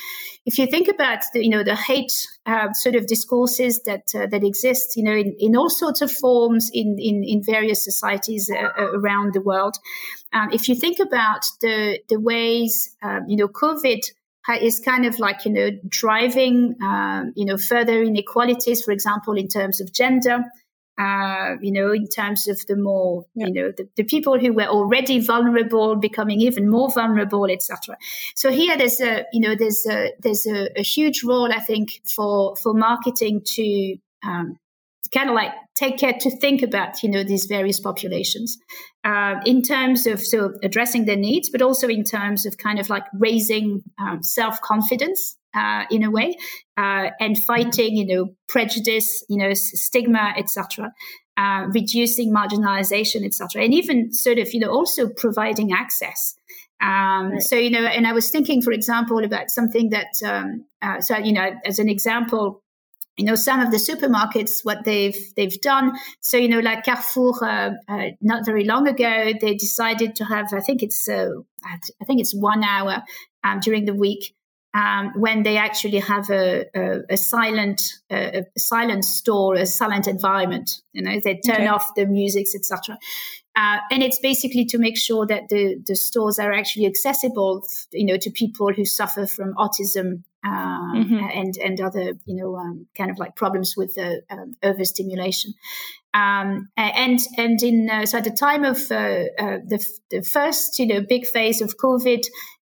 If 0.46 0.58
you 0.58 0.68
think 0.68 0.88
about 0.88 1.20
the, 1.34 1.44
you 1.44 1.50
know 1.50 1.64
the 1.64 1.76
hate 1.76 2.12
uh, 2.46 2.74
sort 2.74 2.96
of 2.96 3.08
discourses 3.08 3.82
that 3.84 4.14
uh, 4.16 4.28
that 4.28 4.44
exist, 4.44 4.98
you 4.98 5.04
know, 5.04 5.14
in, 5.14 5.36
in 5.40 5.56
all 5.56 5.70
sorts 5.70 6.02
of 6.02 6.12
forms 6.12 6.70
in 6.74 6.98
in, 7.00 7.24
in 7.24 7.44
various 7.44 7.84
societies 7.84 8.50
uh, 8.50 8.82
around 8.82 9.34
the 9.34 9.42
world. 9.42 9.78
Um, 10.34 10.50
if 10.52 10.70
you 10.70 10.76
think 10.76 11.00
about 11.00 11.46
the 11.62 12.00
the 12.10 12.20
ways 12.20 12.96
um, 13.02 13.26
you 13.28 13.38
know 13.38 13.48
COVID 13.48 14.02
is 14.62 14.80
kind 14.80 15.06
of 15.06 15.20
like 15.20 15.46
you 15.46 15.52
know 15.52 15.70
driving 15.88 16.76
um, 16.82 17.34
you 17.36 17.46
know 17.46 17.58
further 17.58 18.02
inequalities 18.02 18.84
for 18.84 18.92
example 18.92 19.38
in 19.38 19.48
terms 19.48 19.82
of 19.82 19.94
gender 19.94 20.46
uh, 20.98 21.56
you 21.62 21.72
know 21.72 21.92
in 21.92 22.08
terms 22.08 22.48
of 22.48 22.60
the 22.68 22.76
more 22.76 23.26
yeah. 23.34 23.48
you 23.48 23.54
know 23.54 23.72
the, 23.76 23.88
the, 23.96 24.04
people 24.04 24.40
who 24.40 24.54
were 24.54 24.66
already 24.66 25.20
vulnerable 25.20 25.96
becoming 25.96 26.42
even 26.42 26.70
more 26.70 26.92
vulnerable 26.92 27.46
etc 27.46 27.98
so 28.36 28.52
here 28.52 28.78
there's 28.78 29.00
a 29.00 29.26
you 29.32 29.40
know 29.40 29.56
there's 29.56 29.86
a 29.90 30.12
there's 30.20 30.46
a, 30.46 30.70
a 30.78 30.84
huge 30.84 31.24
role 31.24 31.52
i 31.52 31.60
think 31.60 32.02
for 32.06 32.56
for 32.58 32.74
marketing 32.74 33.42
to 33.44 33.96
um, 34.24 34.60
kind 35.10 35.30
of 35.30 35.36
like 35.36 35.52
take 35.76 35.98
care 35.98 36.14
to 36.14 36.30
think 36.38 36.62
about 36.62 37.02
you 37.04 37.10
know 37.10 37.24
these 37.24 37.46
various 37.46 37.80
populations 37.80 38.58
uh, 39.04 39.36
in 39.46 39.62
terms 39.62 40.06
of 40.06 40.22
so 40.22 40.54
addressing 40.64 41.06
their 41.06 41.18
needs 41.18 41.50
but 41.50 41.62
also 41.62 41.88
in 41.88 42.04
terms 42.04 42.46
of 42.46 42.58
kind 42.58 42.80
of 42.80 42.90
like 42.90 43.04
raising 43.18 43.82
um, 44.00 44.22
self-confidence 44.22 45.38
uh, 45.54 45.84
in 45.90 46.04
a 46.04 46.12
way 46.12 46.36
uh, 46.78 47.10
and 47.20 47.38
fighting 47.46 47.96
you 47.96 48.06
know 48.06 48.34
prejudice 48.48 49.24
you 49.30 49.38
know 49.38 49.54
stigma 49.54 50.34
etc 50.38 50.92
uh, 51.38 51.66
reducing 51.74 52.34
marginalization 52.34 53.26
etc 53.26 53.64
and 53.64 53.74
even 53.74 54.14
sort 54.14 54.38
of 54.38 54.54
you 54.54 54.60
know 54.60 54.70
also 54.70 55.10
providing 55.10 55.72
access 55.74 56.36
um, 56.82 57.34
right. 57.34 57.42
So, 57.42 57.56
you 57.56 57.70
know, 57.70 57.86
and 57.86 58.08
I 58.08 58.14
was 58.14 58.32
thinking, 58.32 58.62
for 58.64 58.72
example, 58.72 59.24
about 59.24 59.52
something 59.52 59.92
that, 59.92 60.14
um, 60.26 60.66
uh, 60.82 61.00
so, 61.00 61.16
you 61.18 61.32
know, 61.32 61.52
as 61.64 61.78
an 61.78 61.90
example, 61.90 62.61
you 63.18 63.26
know 63.26 63.36
some 63.36 63.60
of 63.60 63.72
the 63.72 63.78
supermarkets 63.78 64.64
what 64.64 64.84
they've 64.84 65.18
they've 65.36 65.60
done 65.62 65.94
so 66.22 66.38
you 66.38 66.48
know 66.48 66.60
like 66.60 66.84
carrefour 66.84 67.34
uh, 67.44 67.72
uh, 67.88 68.08
not 68.22 68.46
very 68.46 68.64
long 68.64 68.88
ago 68.88 69.32
they 69.40 69.56
decided 69.56 70.16
to 70.16 70.26
have 70.26 70.48
i 70.54 70.60
think 70.60 70.82
it's 70.82 71.10
uh, 71.10 71.30
i 71.66 72.06
think 72.06 72.20
it's 72.20 72.34
one 72.34 72.64
hour 72.64 73.04
um, 73.44 73.60
during 73.60 73.86
the 73.86 73.94
week 73.94 74.34
um, 74.74 75.12
when 75.18 75.44
they 75.44 75.58
actually 75.58 76.00
have 76.00 76.30
a, 76.30 76.66
a, 76.74 77.00
a 77.10 77.18
silent 77.18 77.82
a 78.10 78.46
silent 78.58 79.04
store 79.04 79.56
a 79.56 79.66
silent 79.66 80.08
environment 80.08 80.82
you 80.94 81.02
know 81.02 81.20
they 81.24 81.36
turn 81.36 81.56
okay. 81.56 81.68
off 81.68 81.94
the 81.96 82.06
music 82.06 82.48
etc 82.56 82.98
uh, 83.56 83.80
and 83.92 84.02
it's 84.02 84.20
basically 84.20 84.64
to 84.64 84.78
make 84.78 84.98
sure 84.98 85.26
that 85.26 85.50
the, 85.50 85.76
the 85.86 85.96
stores 85.96 86.40
are 86.40 86.54
actually 86.54 86.86
accessible, 86.86 87.62
you 87.92 88.06
know, 88.06 88.16
to 88.16 88.32
people 88.32 88.72
who 88.72 88.86
suffer 88.86 89.28
from 89.28 89.54
autism 89.56 90.24
um, 90.44 90.94
mm-hmm. 90.96 91.18
and 91.18 91.56
and 91.58 91.82
other, 91.82 92.14
you 92.26 92.36
know, 92.36 92.56
um, 92.56 92.88
kind 92.98 93.12
of 93.12 93.18
like 93.20 93.36
problems 93.36 93.76
with 93.78 93.94
the 93.96 94.22
um, 94.30 94.56
overstimulation. 94.64 95.54
Um, 96.14 96.70
and 96.76 97.20
and 97.38 97.62
in 97.64 97.90
uh, 97.90 98.06
so 98.06 98.18
at 98.18 98.24
the 98.24 98.32
time 98.32 98.66
of 98.66 98.78
uh, 98.92 99.26
uh 99.40 99.60
the 99.66 99.86
the 100.10 100.22
first, 100.24 100.80
you 100.80 100.88
know, 100.88 101.02
big 101.02 101.26
phase 101.26 101.62
of 101.62 101.78
COVID, 101.78 102.24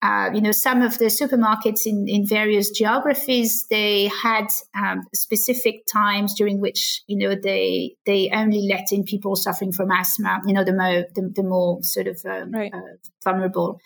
uh, 0.03 0.31
you 0.33 0.41
know, 0.41 0.51
some 0.51 0.81
of 0.81 0.97
the 0.97 1.05
supermarkets 1.05 1.85
in, 1.85 2.07
in 2.07 2.25
various 2.25 2.71
geographies, 2.71 3.67
they 3.69 4.07
had 4.07 4.47
um, 4.75 5.03
specific 5.13 5.85
times 5.91 6.33
during 6.33 6.59
which, 6.59 7.03
you 7.05 7.15
know, 7.15 7.35
they 7.35 7.95
they 8.07 8.31
only 8.33 8.67
let 8.67 8.91
in 8.91 9.03
people 9.03 9.35
suffering 9.35 9.71
from 9.71 9.91
asthma, 9.91 10.41
you 10.47 10.53
know, 10.53 10.63
the 10.63 10.73
more 10.73 11.05
the, 11.13 11.31
the 11.35 11.43
more 11.43 11.83
sort 11.83 12.07
of 12.07 12.19
um, 12.25 12.51
right. 12.51 12.73
uh, 12.73 12.79
vulnerable, 13.23 13.79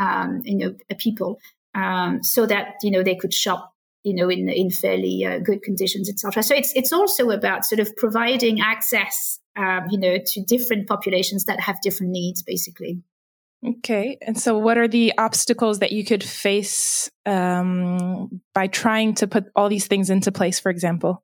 um, 0.00 0.40
you 0.44 0.56
know, 0.56 0.74
people, 0.98 1.38
um, 1.74 2.22
so 2.22 2.46
that 2.46 2.74
you 2.82 2.90
know 2.90 3.02
they 3.02 3.14
could 3.14 3.32
shop, 3.32 3.72
you 4.02 4.14
know, 4.14 4.28
in 4.28 4.48
in 4.48 4.70
fairly 4.70 5.24
uh, 5.24 5.38
good 5.38 5.62
conditions, 5.62 6.08
etc. 6.08 6.42
So 6.42 6.54
it's 6.54 6.72
it's 6.74 6.92
also 6.92 7.30
about 7.30 7.64
sort 7.64 7.80
of 7.80 7.94
providing 7.96 8.60
access, 8.60 9.38
um, 9.56 9.86
you 9.90 9.98
know, 9.98 10.18
to 10.24 10.44
different 10.44 10.88
populations 10.88 11.44
that 11.44 11.60
have 11.60 11.80
different 11.82 12.12
needs, 12.12 12.42
basically. 12.42 13.02
Okay. 13.66 14.16
And 14.22 14.40
so, 14.40 14.56
what 14.56 14.78
are 14.78 14.88
the 14.88 15.12
obstacles 15.18 15.80
that 15.80 15.92
you 15.92 16.04
could 16.04 16.24
face 16.24 17.10
um, 17.26 18.40
by 18.54 18.68
trying 18.68 19.14
to 19.16 19.26
put 19.26 19.46
all 19.54 19.68
these 19.68 19.86
things 19.86 20.08
into 20.08 20.32
place, 20.32 20.58
for 20.58 20.70
example? 20.70 21.22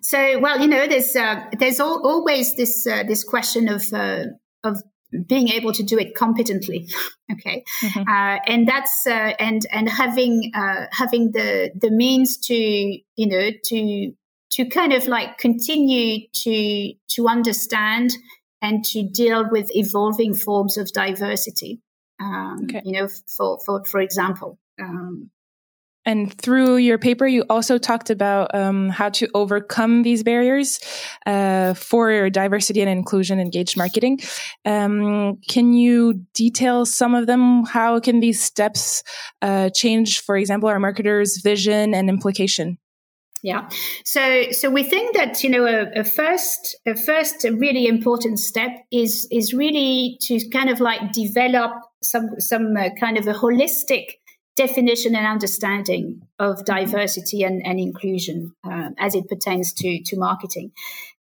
So, 0.00 0.38
well, 0.38 0.58
you 0.60 0.66
know, 0.66 0.86
there's 0.88 1.14
uh, 1.14 1.44
there's 1.58 1.78
al- 1.78 2.06
always 2.06 2.56
this 2.56 2.86
uh, 2.86 3.02
this 3.02 3.22
question 3.22 3.68
of 3.68 3.84
uh, 3.92 4.24
of 4.64 4.82
being 5.22 5.48
able 5.48 5.72
to 5.72 5.82
do 5.82 5.98
it 5.98 6.14
competently, 6.14 6.88
okay, 7.32 7.64
mm-hmm. 7.82 8.00
Uh, 8.00 8.38
and 8.46 8.68
that's 8.68 9.06
uh, 9.06 9.32
and 9.38 9.66
and 9.70 9.88
having 9.88 10.52
uh, 10.54 10.86
having 10.92 11.32
the 11.32 11.70
the 11.74 11.90
means 11.90 12.36
to 12.38 12.54
you 12.54 13.26
know 13.26 13.50
to 13.64 14.12
to 14.52 14.64
kind 14.66 14.92
of 14.92 15.06
like 15.06 15.38
continue 15.38 16.26
to 16.32 16.92
to 17.08 17.28
understand 17.28 18.12
and 18.62 18.84
to 18.84 19.02
deal 19.02 19.48
with 19.50 19.68
evolving 19.74 20.34
forms 20.34 20.76
of 20.76 20.92
diversity. 20.92 21.80
Um, 22.18 22.60
okay. 22.64 22.82
You 22.84 22.92
know, 22.92 23.08
for 23.36 23.58
for 23.64 23.84
for 23.84 24.00
example. 24.00 24.58
Um, 24.80 25.30
and 26.06 26.32
through 26.38 26.76
your 26.76 26.98
paper, 26.98 27.26
you 27.26 27.44
also 27.50 27.78
talked 27.78 28.10
about 28.10 28.54
um, 28.54 28.88
how 28.88 29.10
to 29.10 29.28
overcome 29.34 30.04
these 30.04 30.22
barriers 30.22 30.78
uh, 31.26 31.74
for 31.74 32.30
diversity 32.30 32.80
and 32.80 32.88
inclusion 32.88 33.40
engaged 33.40 33.76
marketing. 33.76 34.20
Um, 34.64 35.38
can 35.48 35.72
you 35.72 36.24
detail 36.32 36.86
some 36.86 37.16
of 37.16 37.26
them? 37.26 37.64
How 37.64 37.98
can 37.98 38.20
these 38.20 38.42
steps 38.42 39.02
uh, 39.42 39.70
change, 39.70 40.20
for 40.20 40.36
example, 40.36 40.68
our 40.68 40.78
marketers' 40.78 41.38
vision 41.38 41.92
and 41.92 42.08
implication? 42.08 42.78
Yeah. 43.42 43.68
So 44.04 44.50
so 44.50 44.70
we 44.70 44.82
think 44.82 45.14
that 45.16 45.44
you 45.44 45.50
know 45.50 45.66
a, 45.66 46.00
a 46.00 46.04
first 46.04 46.76
a 46.86 46.96
first 46.96 47.44
really 47.44 47.86
important 47.86 48.38
step 48.38 48.70
is 48.90 49.28
is 49.30 49.52
really 49.52 50.18
to 50.22 50.40
kind 50.50 50.70
of 50.70 50.80
like 50.80 51.12
develop 51.12 51.72
some 52.02 52.40
some 52.40 52.76
uh, 52.76 52.88
kind 52.98 53.18
of 53.18 53.26
a 53.28 53.34
holistic 53.34 54.14
definition 54.56 55.14
and 55.14 55.26
understanding 55.26 56.22
of 56.38 56.64
diversity 56.64 57.42
and, 57.42 57.64
and 57.64 57.78
inclusion 57.78 58.54
uh, 58.64 58.90
as 58.98 59.14
it 59.14 59.28
pertains 59.28 59.72
to 59.74 60.02
to 60.04 60.16
marketing, 60.16 60.72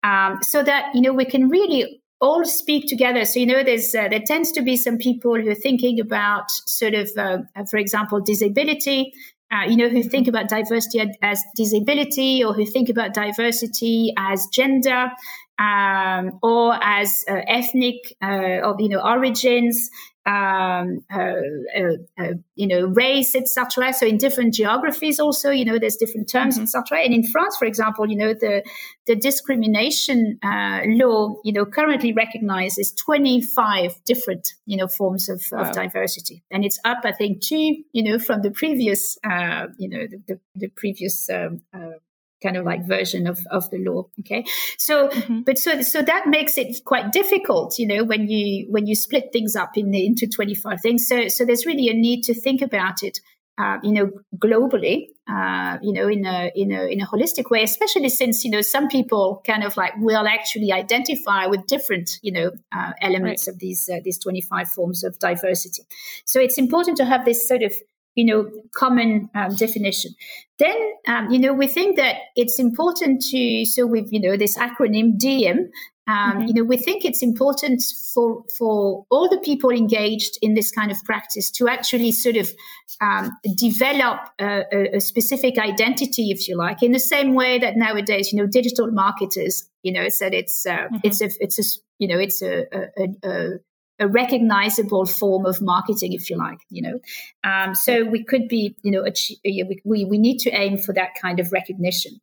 um, 0.03 0.39
so 0.43 0.63
that 0.63 0.95
you 0.95 1.01
know 1.01 1.13
we 1.13 1.25
can 1.25 1.49
really 1.49 2.01
all 2.21 2.45
speak 2.45 2.87
together. 2.87 3.25
So 3.25 3.41
you 3.41 3.47
know, 3.47 3.63
there's 3.65 3.95
uh, 3.95 4.09
there 4.09 4.23
tends 4.25 4.53
to 4.53 4.63
be 4.63 4.77
some 4.77 4.99
people 4.99 5.35
who 5.41 5.51
are 5.51 5.55
thinking 5.55 6.01
about 6.01 6.51
sort 6.51 6.95
of, 6.95 7.11
uh, 7.17 7.39
for 7.69 7.79
example, 7.79 8.21
disability 8.21 9.13
uh, 9.53 9.65
you 9.69 9.77
know, 9.77 9.89
who 9.89 10.03
think 10.03 10.29
about 10.29 10.49
diversity 10.49 11.11
as 11.21 11.43
disability 11.55 12.43
or 12.43 12.55
who 12.55 12.65
think 12.65 12.89
about 12.89 13.13
diversity 13.13 14.15
as 14.17 14.47
gender 14.47 15.11
um, 15.59 16.39
or 16.43 16.75
as 16.83 17.25
uh, 17.29 17.41
ethnic 17.47 17.97
uh, 18.23 18.61
or, 18.65 18.77
you 18.79 18.89
know, 18.89 19.01
origins 19.01 19.91
um, 20.25 21.05
uh, 21.13 21.35
uh, 21.77 21.97
uh, 22.19 22.35
you 22.55 22.67
know, 22.67 22.87
race, 22.87 23.35
etc. 23.35 23.93
So 23.93 24.07
in 24.07 24.19
different 24.19 24.55
geographies, 24.55 25.19
also, 25.19 25.51
you 25.51 25.65
know, 25.65 25.79
there's 25.79 25.97
different 25.97 26.31
terms, 26.31 26.55
mm-hmm. 26.55 26.65
etc. 26.65 27.01
And 27.05 27.13
in 27.13 27.25
France, 27.25 27.57
for 27.57 27.65
example, 27.65 28.09
you 28.09 28.17
know, 28.17 28.33
the 28.33 28.63
the 29.07 29.17
discrimination 29.17 30.39
uh, 30.43 30.83
law, 30.87 31.35
you 31.45 31.53
know, 31.53 31.67
currently 31.67 32.13
recognizes 32.13 32.93
25 32.93 34.05
different, 34.05 34.55
you 34.65 34.77
know, 34.77 34.87
forms 34.87 35.29
of, 35.29 35.43
wow. 35.51 35.63
of 35.63 35.73
diversity, 35.73 36.45
and 36.51 36.65
it's 36.65 36.79
up, 36.85 36.99
I 37.05 37.13
think, 37.13 37.43
two, 37.43 37.83
you 37.93 38.03
know, 38.05 38.19
from 38.19 38.43
the 38.43 38.51
previous, 38.53 39.19
uh, 39.25 39.67
you 39.77 39.89
know, 39.89 40.07
the, 40.07 40.23
the, 40.29 40.41
the 40.55 40.69
previous. 40.69 41.29
Um, 41.29 41.63
uh, 41.75 41.99
kind 42.43 42.57
of 42.57 42.65
like 42.65 42.87
version 42.87 43.27
of, 43.27 43.39
of 43.51 43.69
the 43.71 43.79
law 43.79 44.07
okay 44.21 44.45
so 44.79 45.09
mm-hmm. 45.09 45.41
but 45.43 45.59
so 45.59 45.83
so 45.83 46.03
that 46.03 46.27
makes 46.27 46.59
it 46.59 46.85
quite 46.85 47.13
difficult 47.13 47.79
you 47.79 47.87
know 47.87 48.05
when 48.05 48.29
you 48.29 48.67
when 48.71 48.87
you 48.87 48.95
split 48.95 49.31
things 49.33 49.57
up 49.57 49.77
in 49.77 49.91
the, 49.91 50.07
into 50.07 50.27
25 50.27 50.81
things 50.81 51.07
so 51.07 51.29
so 51.29 51.45
there's 51.45 51.67
really 51.67 51.89
a 51.89 51.95
need 51.95 52.23
to 52.23 52.35
think 52.35 52.63
about 52.63 53.03
it 53.03 53.21
uh, 53.59 53.79
you 53.83 53.93
know 53.93 54.11
globally 54.39 55.09
uh, 55.29 55.79
you 55.83 55.93
know 55.93 56.09
in 56.09 56.25
a 56.25 56.51
in 56.55 56.73
a 56.73 56.87
in 56.87 57.01
a 57.01 57.07
holistic 57.07 57.51
way 57.51 57.63
especially 57.63 58.09
since 58.09 58.45
you 58.45 58.51
know 58.51 58.63
some 58.63 58.89
people 58.89 59.43
kind 59.47 59.63
of 59.63 59.77
like 59.77 59.93
will 59.99 60.27
actually 60.27 60.73
identify 60.73 61.47
with 61.47 61.67
different 61.67 62.19
you 62.23 62.33
know 62.33 62.51
uh, 62.73 62.93
elements 63.01 63.47
right. 63.47 63.55
of 63.55 63.61
these 63.61 63.89
uh, 63.93 63.99
these 64.05 64.19
25 64.19 64.69
forms 64.69 65.05
of 65.05 65.19
diversity 65.19 65.83
so 66.25 66.41
it's 66.41 66.59
important 66.59 66.97
to 66.97 67.05
have 67.05 67.25
this 67.25 67.47
sort 67.47 67.63
of 67.63 67.75
you 68.15 68.25
know, 68.25 68.51
common 68.75 69.31
um, 69.35 69.55
definition. 69.55 70.13
Then, 70.59 70.77
um, 71.09 71.31
you 71.31 71.39
know, 71.39 71.53
we 71.53 71.67
think 71.67 71.97
that 71.97 72.17
it's 72.37 72.59
important 72.59 73.23
to, 73.31 73.65
so 73.65 73.87
with, 73.87 74.13
you 74.13 74.21
know, 74.21 74.37
this 74.37 74.57
acronym 74.59 75.19
DiEM, 75.19 75.71
um, 76.09 76.15
mm-hmm. 76.17 76.47
you 76.49 76.55
know, 76.55 76.65
we 76.65 76.77
think 76.77 77.05
it's 77.05 77.23
important 77.23 77.81
for 78.13 78.43
for 78.59 79.07
all 79.09 79.29
the 79.29 79.39
people 79.39 79.71
engaged 79.71 80.37
in 80.43 80.55
this 80.55 80.73
kind 80.73 80.91
of 80.91 80.97
practice 81.05 81.49
to 81.53 81.69
actually 81.69 82.11
sort 82.11 82.37
of 82.37 82.51
um, 83.01 83.31
develop 83.57 84.19
a, 84.41 84.97
a, 84.97 85.01
specific 85.01 85.59
identity, 85.59 86.33
if 86.33 86.49
you 86.49 86.57
like, 86.57 86.83
in 86.83 86.91
the 86.91 86.99
same 86.99 87.35
way 87.35 87.61
that 87.61 87.77
nowadays, 87.77 88.33
you 88.33 88.39
know, 88.39 88.49
digital 88.49 88.91
marketers, 88.91 89.69
you 89.85 89.93
know, 89.93 90.09
said 90.09 90.35
it's 90.35 90.67
uh, 90.67 90.73
mm-hmm. 90.73 90.97
it's 91.05 91.21
a 91.21 91.31
it's 91.39 91.59
a 91.61 91.81
you 91.99 92.09
know 92.09 92.19
it's 92.19 92.43
a, 92.43 92.67
a, 93.25 93.59
a 94.03 94.09
recognizable 94.09 95.07
form 95.07 95.47
of 95.47 95.63
marketing, 95.63 96.13
if 96.13 96.29
you 96.29 96.37
like, 96.37 96.59
you 96.71 96.83
know. 96.83 96.99
Um, 97.45 97.75
so 97.77 98.05
we 98.05 98.25
could 98.25 98.49
be, 98.49 98.75
you 98.83 98.91
know, 98.91 99.05
achieve, 99.05 99.39
we, 99.85 100.05
we, 100.05 100.19
need 100.19 100.39
to 100.39 100.51
aim 100.51 100.77
for 100.77 100.93
that 100.95 101.11
kind 101.23 101.39
of 101.39 101.53
recognition. 101.53 102.21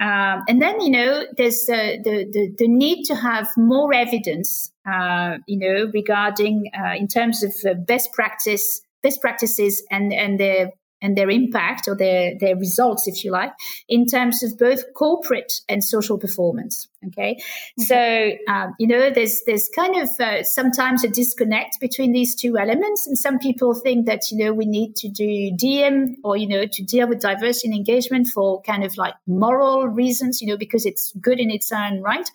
Um, 0.00 0.42
and 0.48 0.62
then, 0.62 0.80
you 0.80 0.90
know, 0.90 1.24
there's 1.36 1.68
uh, 1.68 1.96
the, 2.02 2.26
the, 2.32 2.54
the 2.56 2.68
need 2.68 3.04
to 3.04 3.14
have 3.14 3.46
more 3.58 3.92
evidence, 3.92 4.72
uh, 4.90 5.36
you 5.46 5.58
know, 5.58 5.90
regarding 5.92 6.70
uh, 6.74 6.94
in 6.96 7.08
terms 7.08 7.44
of 7.44 7.86
best 7.86 8.10
practice, 8.12 8.80
best 9.02 9.20
practices 9.20 9.82
and, 9.90 10.14
and 10.14 10.40
their 10.40 10.70
and 11.00 11.16
their 11.16 11.30
impact 11.30 11.88
or 11.88 11.94
their, 11.94 12.34
their 12.38 12.56
results, 12.56 13.06
if 13.06 13.24
you 13.24 13.30
like, 13.30 13.52
in 13.88 14.06
terms 14.06 14.42
of 14.42 14.58
both 14.58 14.82
corporate 14.94 15.60
and 15.68 15.82
social 15.82 16.18
performance. 16.18 16.88
Okay. 17.06 17.36
Mm-hmm. 17.36 17.82
So, 17.82 18.52
um, 18.52 18.74
you 18.78 18.88
know, 18.88 19.10
there's, 19.10 19.42
there's 19.46 19.68
kind 19.68 19.96
of 19.96 20.10
uh, 20.18 20.42
sometimes 20.42 21.04
a 21.04 21.08
disconnect 21.08 21.78
between 21.80 22.12
these 22.12 22.34
two 22.34 22.58
elements. 22.58 23.06
And 23.06 23.16
some 23.16 23.38
people 23.38 23.74
think 23.74 24.06
that, 24.06 24.30
you 24.32 24.38
know, 24.38 24.52
we 24.52 24.66
need 24.66 24.96
to 24.96 25.08
do 25.08 25.52
DM 25.52 26.16
or, 26.24 26.36
you 26.36 26.48
know, 26.48 26.66
to 26.66 26.82
deal 26.82 27.08
with 27.08 27.20
diversity 27.20 27.68
and 27.68 27.76
engagement 27.76 28.28
for 28.28 28.60
kind 28.62 28.82
of 28.82 28.96
like 28.96 29.14
moral 29.26 29.86
reasons, 29.86 30.42
you 30.42 30.48
know, 30.48 30.56
because 30.56 30.84
it's 30.84 31.12
good 31.20 31.38
in 31.38 31.50
its 31.50 31.70
own 31.70 32.00
right. 32.00 32.28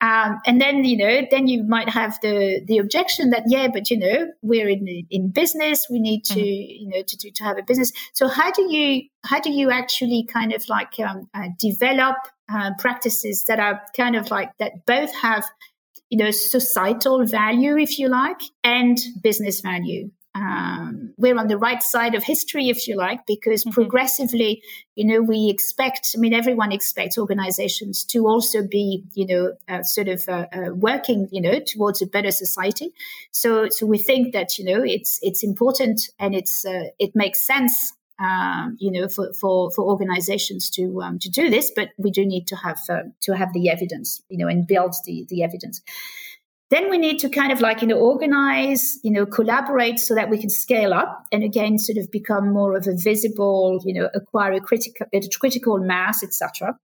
Um, 0.00 0.40
and 0.46 0.60
then 0.60 0.84
you 0.84 0.96
know, 0.96 1.26
then 1.30 1.46
you 1.46 1.62
might 1.62 1.88
have 1.88 2.18
the 2.22 2.62
the 2.66 2.78
objection 2.78 3.30
that 3.30 3.44
yeah, 3.46 3.68
but 3.68 3.90
you 3.90 3.98
know, 3.98 4.28
we're 4.42 4.68
in 4.68 5.06
in 5.10 5.30
business. 5.30 5.86
We 5.90 6.00
need 6.00 6.24
to 6.26 6.40
mm-hmm. 6.40 6.84
you 6.84 6.88
know 6.88 7.02
to, 7.02 7.16
to 7.18 7.30
to 7.30 7.44
have 7.44 7.58
a 7.58 7.62
business. 7.62 7.92
So 8.14 8.28
how 8.28 8.50
do 8.50 8.62
you 8.72 9.02
how 9.24 9.40
do 9.40 9.50
you 9.50 9.70
actually 9.70 10.24
kind 10.24 10.52
of 10.52 10.68
like 10.68 10.98
um, 11.00 11.28
uh, 11.34 11.48
develop 11.58 12.16
uh, 12.48 12.70
practices 12.78 13.44
that 13.44 13.60
are 13.60 13.82
kind 13.96 14.16
of 14.16 14.30
like 14.30 14.56
that 14.58 14.86
both 14.86 15.14
have 15.16 15.44
you 16.08 16.18
know 16.18 16.30
societal 16.30 17.26
value, 17.26 17.76
if 17.76 17.98
you 17.98 18.08
like, 18.08 18.40
and 18.64 18.98
business 19.22 19.60
value 19.60 20.10
um, 20.34 21.12
we're 21.16 21.36
on 21.38 21.48
the 21.48 21.58
right 21.58 21.82
side 21.82 22.14
of 22.14 22.22
history, 22.22 22.68
if 22.68 22.86
you 22.86 22.96
like, 22.96 23.26
because 23.26 23.64
mm-hmm. 23.64 23.72
progressively, 23.72 24.62
you 24.94 25.04
know, 25.04 25.20
we 25.20 25.48
expect, 25.50 26.14
I 26.16 26.20
mean, 26.20 26.32
everyone 26.32 26.72
expects 26.72 27.18
organizations 27.18 28.04
to 28.06 28.26
also 28.26 28.66
be, 28.66 29.04
you 29.14 29.26
know, 29.26 29.52
uh, 29.68 29.82
sort 29.82 30.08
of 30.08 30.22
uh, 30.28 30.46
uh, 30.52 30.74
working, 30.74 31.28
you 31.32 31.40
know, 31.40 31.58
towards 31.58 32.00
a 32.00 32.06
better 32.06 32.30
society. 32.30 32.92
So, 33.32 33.68
so 33.70 33.86
we 33.86 33.98
think 33.98 34.32
that, 34.32 34.58
you 34.58 34.64
know, 34.64 34.84
it's, 34.84 35.18
it's 35.22 35.42
important 35.42 36.02
and 36.18 36.34
it's, 36.34 36.64
uh, 36.64 36.84
it 36.98 37.16
makes 37.16 37.44
sense 37.44 37.92
um, 38.20 38.76
you 38.78 38.90
know, 38.90 39.08
for, 39.08 39.32
for, 39.32 39.70
for 39.70 39.82
organizations 39.86 40.68
to 40.70 41.00
um, 41.00 41.18
to 41.20 41.30
do 41.30 41.48
this, 41.48 41.72
but 41.74 41.88
we 41.96 42.10
do 42.10 42.26
need 42.26 42.46
to 42.48 42.56
have 42.56 42.78
uh, 42.90 43.04
to 43.22 43.32
have 43.34 43.54
the 43.54 43.70
evidence, 43.70 44.20
you 44.28 44.36
know, 44.36 44.46
and 44.46 44.66
build 44.66 44.94
the 45.06 45.24
the 45.30 45.42
evidence. 45.42 45.80
Then 46.70 46.88
we 46.88 46.98
need 46.98 47.18
to 47.20 47.28
kind 47.28 47.52
of 47.52 47.60
like, 47.60 47.82
you 47.82 47.88
know, 47.88 47.98
organize, 47.98 49.00
you 49.02 49.10
know, 49.10 49.26
collaborate 49.26 49.98
so 49.98 50.14
that 50.14 50.30
we 50.30 50.38
can 50.38 50.50
scale 50.50 50.94
up 50.94 51.24
and 51.32 51.42
again, 51.42 51.78
sort 51.78 51.98
of 51.98 52.10
become 52.12 52.52
more 52.52 52.76
of 52.76 52.86
a 52.86 52.94
visible, 52.96 53.82
you 53.84 53.92
know, 53.92 54.08
acquire 54.14 54.52
a 54.52 54.60
critical, 54.60 55.06
a 55.12 55.20
critical 55.40 55.78
mass, 55.78 56.22
etc. 56.22 56.78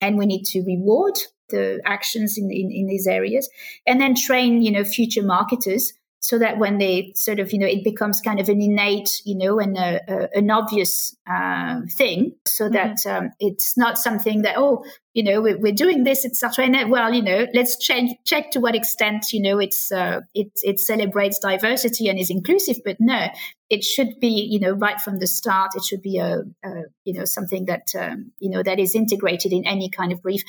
And 0.00 0.16
we 0.16 0.24
need 0.24 0.44
to 0.46 0.62
reward 0.62 1.18
the 1.50 1.82
actions 1.84 2.38
in, 2.38 2.50
in, 2.50 2.70
in 2.70 2.86
these 2.86 3.06
areas 3.06 3.50
and 3.86 4.00
then 4.00 4.14
train, 4.14 4.62
you 4.62 4.70
know, 4.70 4.84
future 4.84 5.22
marketers 5.22 5.92
so 6.20 6.38
that 6.38 6.58
when 6.58 6.78
they 6.78 7.12
sort 7.16 7.40
of, 7.40 7.52
you 7.52 7.58
know, 7.58 7.66
it 7.66 7.82
becomes 7.82 8.20
kind 8.20 8.40
of 8.40 8.48
an 8.48 8.60
innate, 8.60 9.22
you 9.24 9.36
know, 9.36 9.58
and 9.58 9.76
a, 9.76 10.00
a, 10.06 10.38
an 10.38 10.50
obvious 10.50 11.16
uh, 11.28 11.80
thing, 11.96 12.34
so 12.46 12.66
mm-hmm. 12.66 12.74
that 12.74 13.06
um, 13.06 13.30
it's 13.40 13.76
not 13.76 13.96
something 13.96 14.42
that, 14.42 14.56
oh, 14.58 14.84
you 15.12 15.24
know, 15.24 15.40
we're, 15.40 15.58
we're 15.58 15.72
doing 15.72 16.04
this, 16.04 16.24
etc. 16.24 16.66
And 16.66 16.90
well, 16.90 17.12
you 17.12 17.22
know, 17.22 17.46
let's 17.52 17.76
check 17.78 18.04
check 18.24 18.52
to 18.52 18.60
what 18.60 18.76
extent, 18.76 19.32
you 19.32 19.42
know, 19.42 19.58
it's 19.58 19.90
uh, 19.90 20.20
it 20.34 20.52
it 20.62 20.78
celebrates 20.78 21.40
diversity 21.40 22.08
and 22.08 22.18
is 22.18 22.30
inclusive. 22.30 22.78
But 22.84 22.98
no, 23.00 23.26
it 23.68 23.82
should 23.82 24.20
be, 24.20 24.46
you 24.48 24.60
know, 24.60 24.72
right 24.72 25.00
from 25.00 25.18
the 25.18 25.26
start. 25.26 25.72
It 25.74 25.84
should 25.84 26.02
be 26.02 26.18
a, 26.18 26.42
a 26.64 26.70
you 27.04 27.14
know 27.14 27.24
something 27.24 27.64
that 27.64 27.88
um, 27.98 28.30
you 28.38 28.50
know 28.50 28.62
that 28.62 28.78
is 28.78 28.94
integrated 28.94 29.52
in 29.52 29.66
any 29.66 29.90
kind 29.90 30.12
of 30.12 30.22
brief. 30.22 30.42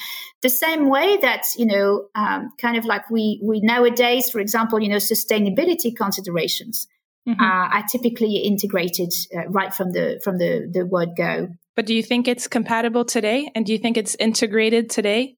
The 0.43 0.49
same 0.49 0.89
way 0.89 1.17
that 1.17 1.45
you 1.57 1.65
know, 1.65 2.09
um, 2.13 2.51
kind 2.59 2.77
of 2.77 2.85
like 2.85 3.09
we 3.09 3.39
we 3.43 3.61
nowadays, 3.61 4.29
for 4.29 4.39
example, 4.39 4.79
you 4.79 4.89
know, 4.89 4.97
sustainability 4.97 5.95
considerations. 5.95 6.87
Mm-hmm. 7.29 7.39
Uh, 7.39 7.67
are 7.77 7.83
typically 7.83 8.37
integrated 8.37 9.13
uh, 9.35 9.47
right 9.47 9.71
from 9.71 9.91
the 9.91 10.19
from 10.23 10.39
the 10.39 10.67
the 10.71 10.87
word 10.87 11.09
go. 11.15 11.49
But 11.75 11.85
do 11.85 11.93
you 11.93 12.03
think 12.03 12.27
it's 12.27 12.47
compatible 12.47 13.05
today? 13.05 13.51
And 13.55 13.65
do 13.65 13.71
you 13.71 13.77
think 13.77 13.97
it's 13.97 14.15
integrated 14.15 14.89
today? 14.89 15.37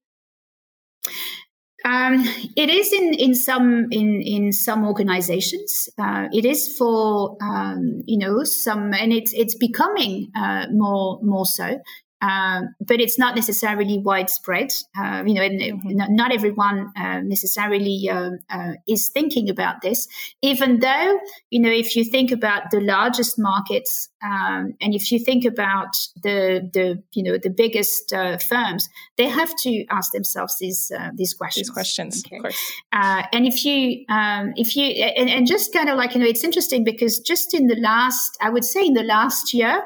Um, 1.84 2.24
it 2.56 2.70
is 2.70 2.92
in, 2.94 3.12
in 3.12 3.34
some 3.34 3.88
in, 3.90 4.22
in 4.22 4.52
some 4.54 4.86
organizations. 4.86 5.90
Uh, 5.98 6.28
it 6.32 6.46
is 6.46 6.76
for 6.78 7.36
um, 7.42 8.00
you 8.06 8.18
know 8.18 8.42
some, 8.42 8.94
and 8.94 9.12
it's 9.12 9.34
it's 9.34 9.54
becoming 9.54 10.30
uh, 10.34 10.66
more 10.72 11.20
more 11.22 11.44
so. 11.44 11.78
Um, 12.24 12.74
but 12.80 13.00
it's 13.00 13.18
not 13.18 13.34
necessarily 13.34 13.98
widespread. 13.98 14.72
Uh, 14.98 15.22
you 15.26 15.34
know, 15.34 15.42
and 15.42 15.60
mm-hmm. 15.60 16.14
not 16.14 16.32
everyone 16.32 16.90
uh, 16.96 17.20
necessarily 17.20 18.08
uh, 18.10 18.30
uh, 18.48 18.72
is 18.88 19.10
thinking 19.10 19.50
about 19.50 19.82
this. 19.82 20.08
Even 20.40 20.80
though, 20.80 21.18
you 21.50 21.60
know, 21.60 21.70
if 21.70 21.94
you 21.96 22.04
think 22.04 22.32
about 22.32 22.70
the 22.70 22.80
largest 22.80 23.38
markets, 23.38 24.08
um, 24.22 24.74
and 24.80 24.94
if 24.94 25.12
you 25.12 25.18
think 25.18 25.44
about 25.44 25.94
the 26.22 26.70
the 26.72 27.02
you 27.12 27.22
know 27.22 27.36
the 27.36 27.50
biggest 27.50 28.12
uh, 28.12 28.38
firms, 28.38 28.88
they 29.18 29.28
have 29.28 29.54
to 29.56 29.84
ask 29.90 30.12
themselves 30.12 30.56
these 30.58 30.90
these 31.14 31.34
questions. 31.34 31.68
These 31.68 31.74
questions, 31.74 32.22
okay. 32.26 32.36
of 32.36 32.42
course. 32.42 32.72
and 32.92 33.46
if 33.46 33.64
you 33.66 34.04
um, 34.08 34.54
if 34.56 34.76
you 34.76 34.84
and, 34.84 35.28
and 35.28 35.46
just 35.46 35.74
kind 35.74 35.90
of 35.90 35.98
like 35.98 36.14
you 36.14 36.20
know, 36.20 36.26
it's 36.26 36.44
interesting 36.44 36.84
because 36.84 37.18
just 37.18 37.52
in 37.52 37.66
the 37.66 37.76
last, 37.76 38.38
I 38.40 38.48
would 38.48 38.64
say 38.64 38.86
in 38.86 38.94
the 38.94 39.02
last 39.02 39.52
year. 39.52 39.82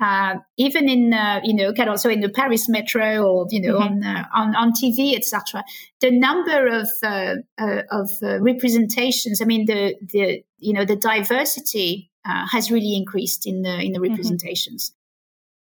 Uh, 0.00 0.36
even 0.56 0.88
in 0.88 1.12
uh, 1.12 1.40
you 1.44 1.54
know, 1.54 1.74
kind 1.74 1.88
of 1.88 1.92
also 1.92 2.08
in 2.08 2.20
the 2.20 2.30
Paris 2.30 2.68
metro 2.68 3.22
or 3.22 3.46
you 3.50 3.60
know 3.60 3.78
mm-hmm. 3.78 4.02
on, 4.02 4.04
uh, 4.04 4.24
on 4.34 4.56
on 4.56 4.72
TV, 4.72 5.14
etc. 5.14 5.62
The 6.00 6.10
number 6.10 6.68
of 6.68 6.88
uh, 7.02 7.34
uh, 7.58 7.82
of 7.90 8.10
uh, 8.22 8.40
representations, 8.40 9.42
I 9.42 9.44
mean, 9.44 9.66
the 9.66 9.96
the 10.00 10.42
you 10.58 10.72
know 10.72 10.84
the 10.86 10.96
diversity 10.96 12.10
has 12.24 12.70
really 12.70 12.96
increased 12.96 13.46
in 13.46 13.62
the 13.62 13.80
in 13.80 13.92
the 13.92 13.98
mm-hmm. 13.98 14.10
representations. 14.10 14.94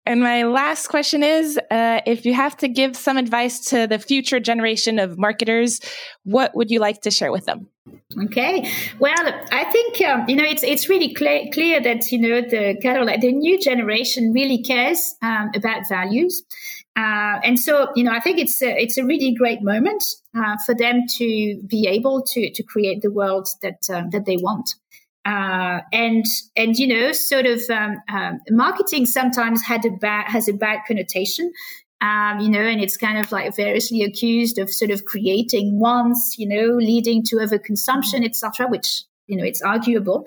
And 0.05 0.21
my 0.21 0.43
last 0.43 0.87
question 0.87 1.23
is 1.23 1.59
if 1.71 2.25
you 2.25 2.33
have 2.33 2.57
to 2.57 2.67
give 2.67 2.95
some 2.95 3.17
advice 3.17 3.59
to 3.69 3.87
the 3.87 3.99
future 3.99 4.39
generation 4.39 4.99
of 4.99 5.17
marketers, 5.17 5.79
what 6.23 6.55
would 6.55 6.71
you 6.71 6.79
like 6.79 7.01
to 7.01 7.11
share 7.11 7.31
with 7.31 7.45
them? 7.45 7.69
Okay, 8.25 8.69
well, 8.99 9.13
I 9.51 9.65
think 9.65 10.01
um, 10.01 10.25
you 10.29 10.35
know 10.35 10.43
it's 10.43 10.63
it's 10.63 10.87
really 10.87 11.13
clear, 11.13 11.45
clear 11.51 11.81
that 11.81 12.11
you 12.11 12.19
know 12.19 12.41
the 12.41 12.79
kind 12.81 12.97
of 12.97 13.21
the 13.21 13.31
new 13.31 13.59
generation 13.59 14.31
really 14.31 14.61
cares 14.61 15.15
um, 15.21 15.51
about 15.55 15.89
values, 15.89 16.43
uh, 16.95 17.41
and 17.43 17.59
so 17.59 17.89
you 17.95 18.03
know 18.03 18.11
I 18.11 18.19
think 18.19 18.39
it's 18.39 18.61
a, 18.61 18.69
it's 18.81 18.97
a 18.97 19.03
really 19.03 19.33
great 19.33 19.63
moment 19.63 20.03
uh, 20.35 20.55
for 20.65 20.75
them 20.75 21.01
to 21.17 21.61
be 21.65 21.87
able 21.87 22.21
to 22.21 22.51
to 22.51 22.63
create 22.63 23.01
the 23.01 23.11
world 23.11 23.49
that 23.61 23.81
um, 23.91 24.11
that 24.11 24.25
they 24.25 24.37
want. 24.37 24.75
Uh, 25.25 25.79
and 25.93 26.25
and 26.57 26.77
you 26.77 26.85
know 26.85 27.13
sort 27.13 27.45
of 27.45 27.61
um, 27.69 27.95
um, 28.11 28.41
marketing 28.49 29.05
sometimes 29.05 29.63
had 29.63 29.85
a 29.85 29.89
bad 29.89 30.27
has 30.27 30.49
a 30.49 30.53
bad 30.53 30.79
connotation 30.85 31.49
um, 32.03 32.41
you 32.41 32.49
know, 32.49 32.59
and 32.59 32.81
it's 32.81 32.97
kind 32.97 33.17
of 33.17 33.31
like 33.31 33.55
variously 33.55 34.01
accused 34.03 34.57
of 34.57 34.69
sort 34.69 34.91
of 34.91 35.05
creating 35.05 35.79
wants, 35.79 36.35
you 36.37 36.45
know, 36.45 36.75
leading 36.75 37.23
to 37.23 37.37
overconsumption, 37.37 38.15
mm-hmm. 38.15 38.25
etc., 38.25 38.67
which 38.67 39.03
you 39.27 39.37
know 39.37 39.45
it's 39.45 39.61
arguable. 39.61 40.25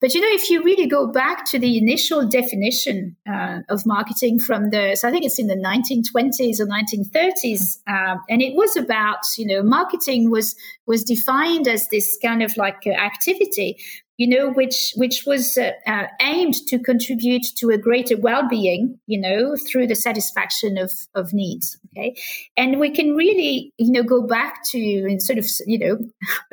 But 0.00 0.14
you 0.14 0.20
know, 0.20 0.28
if 0.30 0.48
you 0.48 0.62
really 0.62 0.86
go 0.86 1.06
back 1.06 1.44
to 1.50 1.58
the 1.58 1.76
initial 1.76 2.26
definition 2.26 3.16
uh, 3.30 3.58
of 3.68 3.84
marketing 3.84 4.38
from 4.38 4.70
the, 4.70 4.96
so 4.96 5.08
I 5.08 5.10
think 5.10 5.26
it's 5.26 5.38
in 5.38 5.46
the 5.46 5.56
1920s 5.56 6.58
or 6.58 6.66
1930s, 6.66 7.82
mm-hmm. 7.86 7.94
um, 7.94 8.20
and 8.28 8.40
it 8.40 8.54
was 8.54 8.76
about, 8.76 9.18
you 9.36 9.46
know, 9.46 9.62
marketing 9.62 10.30
was 10.30 10.56
was 10.86 11.04
defined 11.04 11.68
as 11.68 11.86
this 11.88 12.18
kind 12.22 12.42
of 12.42 12.56
like 12.56 12.82
uh, 12.86 12.90
activity 12.90 13.76
you 14.20 14.28
know, 14.28 14.50
which 14.50 14.92
which 14.96 15.24
was 15.26 15.56
uh, 15.56 15.70
uh, 15.86 16.06
aimed 16.20 16.52
to 16.66 16.78
contribute 16.78 17.46
to 17.56 17.70
a 17.70 17.78
greater 17.78 18.18
well-being, 18.18 18.98
you 19.06 19.18
know, 19.18 19.56
through 19.56 19.86
the 19.86 19.94
satisfaction 19.94 20.76
of 20.76 20.92
of 21.14 21.32
needs. 21.32 21.78
Okay, 21.96 22.14
and 22.54 22.78
we 22.78 22.90
can 22.90 23.14
really, 23.14 23.72
you 23.78 23.90
know, 23.90 24.02
go 24.02 24.26
back 24.26 24.62
to 24.72 24.78
and 24.78 25.22
sort 25.22 25.38
of, 25.38 25.46
you 25.66 25.78
know, 25.78 25.98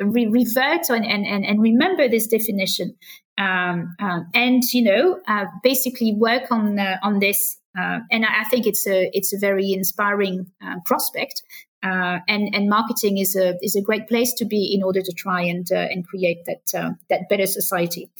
re- 0.00 0.28
revert 0.28 0.88
on 0.88 1.04
and, 1.04 1.26
and 1.26 1.44
and 1.44 1.60
remember 1.60 2.08
this 2.08 2.26
definition, 2.26 2.96
um, 3.38 3.94
um, 4.00 4.26
and 4.34 4.62
you 4.72 4.82
know, 4.82 5.20
uh, 5.28 5.46
basically 5.62 6.14
work 6.14 6.50
on 6.50 6.78
uh, 6.78 6.98
on 7.02 7.20
this. 7.20 7.56
Uh, 7.78 8.00
and 8.10 8.24
I 8.24 8.44
think 8.50 8.66
it's 8.66 8.86
a 8.86 9.10
it's 9.12 9.32
a 9.32 9.38
very 9.38 9.72
inspiring 9.72 10.50
uh, 10.64 10.76
prospect 10.84 11.42
uh, 11.82 12.18
and 12.26 12.54
and 12.54 12.68
marketing 12.68 13.18
is 13.18 13.36
a 13.36 13.56
is 13.62 13.76
a 13.76 13.82
great 13.82 14.08
place 14.08 14.34
to 14.34 14.44
be 14.44 14.74
in 14.74 14.82
order 14.82 15.00
to 15.00 15.12
try 15.12 15.42
and 15.42 15.70
uh, 15.70 15.76
and 15.76 16.06
create 16.06 16.44
that 16.46 16.74
uh, 16.74 16.90
that 17.08 17.28
better 17.28 17.46
society. 17.46 18.10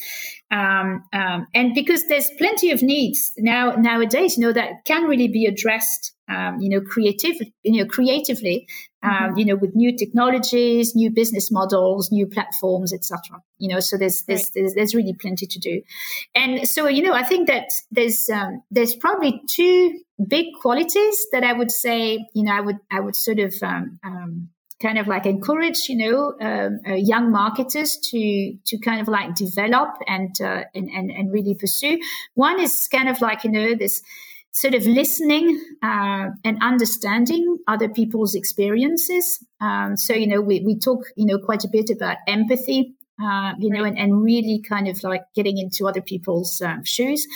Um, 0.51 1.05
um, 1.13 1.47
and 1.55 1.75
because 1.75 2.07
there's 2.09 2.31
plenty 2.39 2.71
of 2.71 2.83
needs 2.83 3.33
now 3.37 3.73
nowadays, 3.73 4.37
you 4.37 4.47
know 4.47 4.53
that 4.53 4.85
can 4.85 5.05
really 5.05 5.29
be 5.29 5.47
addressed. 5.47 6.15
Um, 6.31 6.61
you 6.61 6.69
know, 6.69 6.83
creative, 6.83 7.37
you 7.63 7.83
know, 7.83 7.87
creatively, 7.89 8.69
um, 9.03 9.11
mm-hmm. 9.11 9.39
you 9.39 9.45
know, 9.47 9.57
with 9.57 9.75
new 9.75 9.97
technologies, 9.97 10.95
new 10.95 11.11
business 11.11 11.51
models, 11.51 12.13
new 12.13 12.27
platforms, 12.27 12.93
etc. 12.93 13.41
You 13.57 13.69
know, 13.73 13.81
so 13.81 13.97
there's 13.97 14.25
there's, 14.25 14.43
right. 14.43 14.51
there's, 14.55 14.75
there's 14.75 14.95
really 14.95 15.15
plenty 15.15 15.47
to 15.47 15.59
do, 15.59 15.81
and 16.35 16.69
so 16.69 16.87
you 16.87 17.03
know, 17.03 17.15
I 17.15 17.23
think 17.23 17.49
that 17.49 17.71
there's 17.91 18.29
um, 18.29 18.63
there's 18.71 18.95
probably 18.95 19.41
two 19.49 20.01
big 20.27 20.47
qualities 20.61 21.27
that 21.33 21.45
I 21.45 21.53
would 21.53 21.71
say, 21.71 22.27
you 22.35 22.43
know, 22.45 22.53
I 22.53 22.61
would 22.61 22.79
I 22.91 23.01
would 23.01 23.17
sort 23.17 23.39
of 23.39 23.55
um, 23.63 23.99
um, 24.05 24.49
kind 24.81 24.99
of 24.99 25.07
like 25.07 25.27
encourage, 25.27 25.89
you 25.89 25.97
know, 25.97 26.35
um, 26.41 26.81
uh, 26.89 26.95
young 26.95 27.31
marketers 27.31 27.99
to 28.11 28.57
to 28.67 28.79
kind 28.79 29.01
of 29.01 29.09
like 29.09 29.35
develop 29.35 29.91
and, 30.07 30.35
uh, 30.41 30.65
and 30.75 30.91
and 30.91 31.11
and 31.11 31.33
really 31.33 31.55
pursue. 31.55 31.99
One 32.35 32.61
is 32.61 32.89
kind 32.89 33.09
of 33.09 33.21
like 33.21 33.45
you 33.45 33.51
know 33.51 33.75
this 33.75 34.03
sort 34.51 34.75
of 34.75 34.87
listening 34.87 35.61
uh, 35.83 36.27
and 36.45 36.59
understanding 36.63 37.59
other 37.69 37.89
people's 37.89 38.35
experiences. 38.35 39.39
Um, 39.61 39.97
so 39.97 40.15
you 40.15 40.27
know, 40.27 40.41
we 40.41 40.61
we 40.61 40.79
talk 40.79 41.05
you 41.17 41.27
know 41.27 41.39
quite 41.39 41.65
a 41.65 41.69
bit 41.69 41.91
about 41.91 42.17
empathy 42.27 42.95
uh, 43.23 43.53
you 43.59 43.71
know, 43.71 43.85
and, 43.85 43.99
and 43.99 44.23
really 44.23 44.61
kind 44.61 44.89
of 44.89 45.03
like 45.03 45.23
getting 45.35 45.59
into 45.59 45.87
other 45.87 46.01
people's 46.01 46.61
um, 46.61 46.85
shoes. 46.85 47.27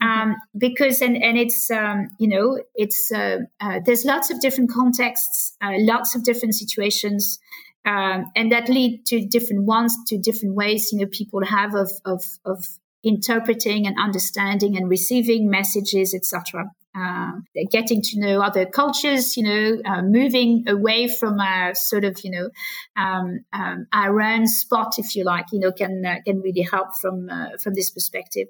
Um, 0.00 0.36
because, 0.56 1.00
and, 1.00 1.22
and 1.22 1.38
it's, 1.38 1.70
um, 1.70 2.08
you 2.18 2.28
know, 2.28 2.60
it's, 2.74 3.12
uh, 3.12 3.38
uh, 3.60 3.80
there's 3.84 4.04
lots 4.04 4.30
of 4.30 4.40
different 4.40 4.70
contexts, 4.70 5.56
uh, 5.62 5.72
lots 5.78 6.14
of 6.14 6.24
different 6.24 6.54
situations. 6.54 7.38
Um, 7.84 8.26
and 8.36 8.52
that 8.52 8.68
lead 8.68 9.06
to 9.06 9.24
different 9.24 9.64
ones, 9.64 9.96
to 10.08 10.18
different 10.18 10.54
ways, 10.54 10.90
you 10.92 10.98
know, 10.98 11.06
people 11.06 11.44
have 11.44 11.74
of, 11.74 11.90
of, 12.04 12.24
of 12.44 12.66
interpreting 13.02 13.86
and 13.86 13.96
understanding 13.98 14.76
and 14.76 14.88
receiving 14.88 15.48
messages, 15.48 16.14
etc 16.14 16.70
uh, 16.98 17.32
getting 17.70 18.02
to 18.02 18.20
know 18.20 18.40
other 18.40 18.66
cultures, 18.66 19.36
you 19.36 19.42
know, 19.42 19.78
uh, 19.84 20.02
moving 20.02 20.64
away 20.68 21.08
from 21.08 21.38
a 21.38 21.74
sort 21.74 22.04
of, 22.04 22.18
you 22.24 22.30
know, 22.30 22.50
um, 22.96 23.40
um, 23.52 23.86
our 23.92 24.20
own 24.20 24.46
spot, 24.46 24.94
if 24.98 25.14
you 25.14 25.24
like, 25.24 25.46
you 25.52 25.60
know, 25.60 25.72
can 25.72 26.04
uh, 26.04 26.16
can 26.24 26.40
really 26.40 26.62
help 26.62 26.94
from 26.96 27.28
uh, 27.30 27.56
from 27.62 27.74
this 27.74 27.90
perspective. 27.90 28.48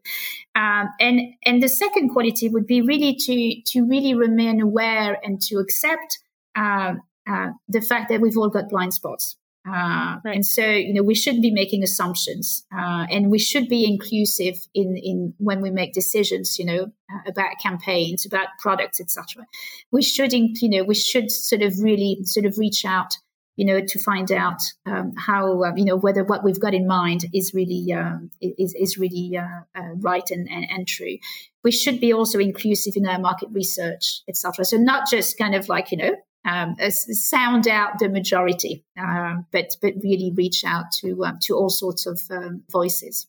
Um, 0.55 0.89
and 1.01 1.21
and 1.45 1.63
the 1.63 1.69
second 1.69 2.11
quality 2.11 2.49
would 2.49 2.67
be 2.67 2.83
really 2.83 3.15
to 3.15 3.63
to 3.73 3.87
really 3.87 4.15
remain 4.15 4.61
aware 4.61 5.19
and 5.23 5.41
to 5.43 5.59
accept 5.59 6.19
uh, 6.57 6.95
uh, 7.29 7.51
the 7.69 7.81
fact 7.81 8.09
that 8.09 8.21
we've 8.21 8.37
all 8.37 8.49
got 8.49 8.69
blind 8.69 8.95
spots. 8.95 9.37
Uh, 9.69 10.19
right. 10.25 10.35
And 10.37 10.47
so, 10.47 10.65
you 10.65 10.95
know, 10.95 11.03
we 11.03 11.15
shouldn't 11.15 11.43
be 11.43 11.51
making 11.51 11.83
assumptions, 11.83 12.65
uh, 12.73 13.07
and 13.11 13.31
we 13.31 13.39
should 13.39 13.69
be 13.69 13.85
inclusive 13.85 14.57
in 14.75 14.97
in 14.97 15.35
when 15.39 15.61
we 15.61 15.71
make 15.71 15.93
decisions. 15.93 16.59
You 16.59 16.65
know, 16.65 16.87
uh, 17.13 17.19
about 17.27 17.59
campaigns, 17.63 18.25
about 18.25 18.49
products, 18.61 19.01
etc. 19.01 19.45
We 19.91 20.03
should, 20.03 20.33
you 20.33 20.51
know, 20.63 20.85
we 20.85 20.95
should 20.95 21.31
sort 21.31 21.63
of 21.63 21.75
really 21.81 22.19
sort 22.23 22.47
of 22.47 22.57
reach 22.57 22.85
out, 22.85 23.15
you 23.57 23.67
know, 23.67 23.81
to 23.81 23.99
find 23.99 24.31
out 24.33 24.61
um, 24.87 25.13
how, 25.19 25.65
um, 25.65 25.77
you 25.77 25.85
know, 25.85 25.97
whether 25.97 26.25
what 26.25 26.45
we've 26.45 26.61
got 26.61 26.75
in 26.75 26.87
mind 26.87 27.27
is 27.35 27.53
really 27.53 27.93
um, 27.93 28.31
is 28.41 28.75
is 28.79 28.97
really 28.97 29.37
uh, 29.37 29.79
uh, 29.79 29.95
right 29.97 30.31
and, 30.31 30.49
and 30.51 30.67
and 30.71 30.89
true. 30.89 31.19
We 31.65 31.73
should 31.73 32.01
be 32.01 32.13
also 32.13 32.39
inclusive 32.39 32.95
in 32.97 33.07
our 33.07 33.19
market 33.19 33.49
research, 33.53 34.23
etc. 34.29 34.65
So 34.65 34.77
not 34.77 35.11
just 35.11 35.37
kind 35.37 35.55
of 35.55 35.69
like 35.69 35.91
you 35.91 35.99
know 35.99 36.17
um, 36.49 36.77
sound 36.91 37.69
out 37.69 37.99
the 37.99 38.09
majority, 38.09 38.85
uh, 38.99 39.37
but 39.53 39.77
but 39.83 39.95
really 40.03 40.33
reach 40.35 40.65
out 40.65 40.87
to 41.01 41.25
um, 41.25 41.39
to 41.43 41.55
all 41.55 41.71
sorts 41.71 42.07
of 42.07 42.21
um, 42.31 42.63
voices. 42.71 43.27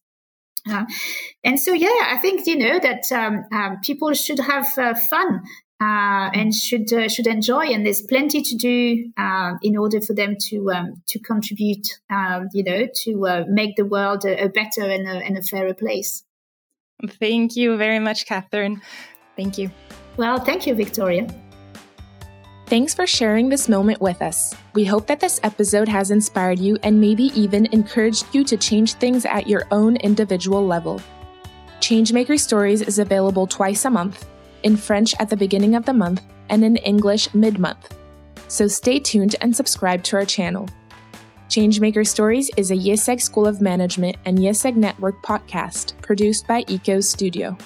Uh, 0.70 0.86
and 1.44 1.60
so, 1.60 1.74
yeah, 1.74 1.88
I 2.08 2.18
think 2.18 2.46
you 2.48 2.58
know 2.58 2.80
that 2.80 3.12
um, 3.12 3.46
um, 3.52 3.78
people 3.84 4.14
should 4.14 4.40
have 4.40 4.68
uh, 4.78 4.94
fun 5.10 5.42
uh, 5.82 6.30
and 6.34 6.54
should 6.54 6.92
uh, 6.94 7.08
should 7.08 7.28
enjoy, 7.28 7.68
and 7.68 7.86
there's 7.86 8.02
plenty 8.02 8.42
to 8.42 8.56
do 8.56 9.12
in 9.62 9.78
order 9.78 10.02
for 10.02 10.14
them 10.14 10.36
to 10.50 10.72
to 11.08 11.20
contribute, 11.20 11.88
you 12.54 12.64
know, 12.64 12.88
to 13.04 13.28
uh, 13.28 13.44
make 13.48 13.76
the 13.76 13.86
world 13.86 14.26
a, 14.26 14.46
a 14.46 14.50
better 14.50 14.84
and 14.84 15.08
a, 15.08 15.26
and 15.26 15.38
a 15.38 15.42
fairer 15.42 15.74
place. 15.74 16.24
Thank 17.08 17.56
you 17.56 17.78
very 17.78 18.00
much, 18.00 18.26
Catherine. 18.26 18.82
Thank 19.38 19.58
you. 19.58 19.72
Well, 20.18 20.40
thank 20.40 20.68
you, 20.68 20.76
Victoria. 20.76 21.28
Thanks 22.70 22.94
for 22.94 23.08
sharing 23.08 23.50
this 23.50 23.68
moment 23.68 24.00
with 24.00 24.22
us. 24.22 24.54
We 24.76 24.86
hope 24.86 25.08
that 25.08 25.20
this 25.20 25.40
episode 25.42 25.88
has 25.88 26.12
inspired 26.12 26.60
you 26.60 26.78
and 26.84 27.02
maybe 27.02 27.32
even 27.34 27.66
encouraged 27.72 28.28
you 28.32 28.44
to 28.44 28.58
change 28.58 28.94
things 28.94 29.26
at 29.26 29.48
your 29.48 29.66
own 29.72 29.96
individual 29.96 30.64
level. 30.64 31.02
Changemaker 31.80 32.40
Stories 32.40 32.84
is 32.84 33.00
available 33.00 33.48
twice 33.48 33.86
a 33.86 33.90
month, 33.90 34.28
in 34.62 34.78
French 34.78 35.16
at 35.20 35.32
the 35.32 35.36
beginning 35.36 35.74
of 35.74 35.86
the 35.86 35.94
month 35.94 36.22
and 36.50 36.64
in 36.64 36.78
English 36.78 37.34
mid 37.34 37.58
month. 37.58 37.98
So 38.50 38.68
stay 38.68 39.00
tuned 39.00 39.36
and 39.42 39.56
subscribe 39.56 40.04
to 40.04 40.18
our 40.18 40.26
channel. 40.26 40.70
Changemaker 41.50 42.06
Stories 42.06 42.52
is 42.56 42.70
a 42.70 42.76
IÉSEG 42.76 43.20
School 43.20 43.48
of 43.48 43.62
Management 43.62 44.18
and 44.26 44.38
IÉSEG 44.38 44.76
Network 44.76 45.24
podcast 45.24 46.00
produced 46.04 46.46
by 46.46 46.64
ECO 46.68 47.00
Studio. 47.00 47.58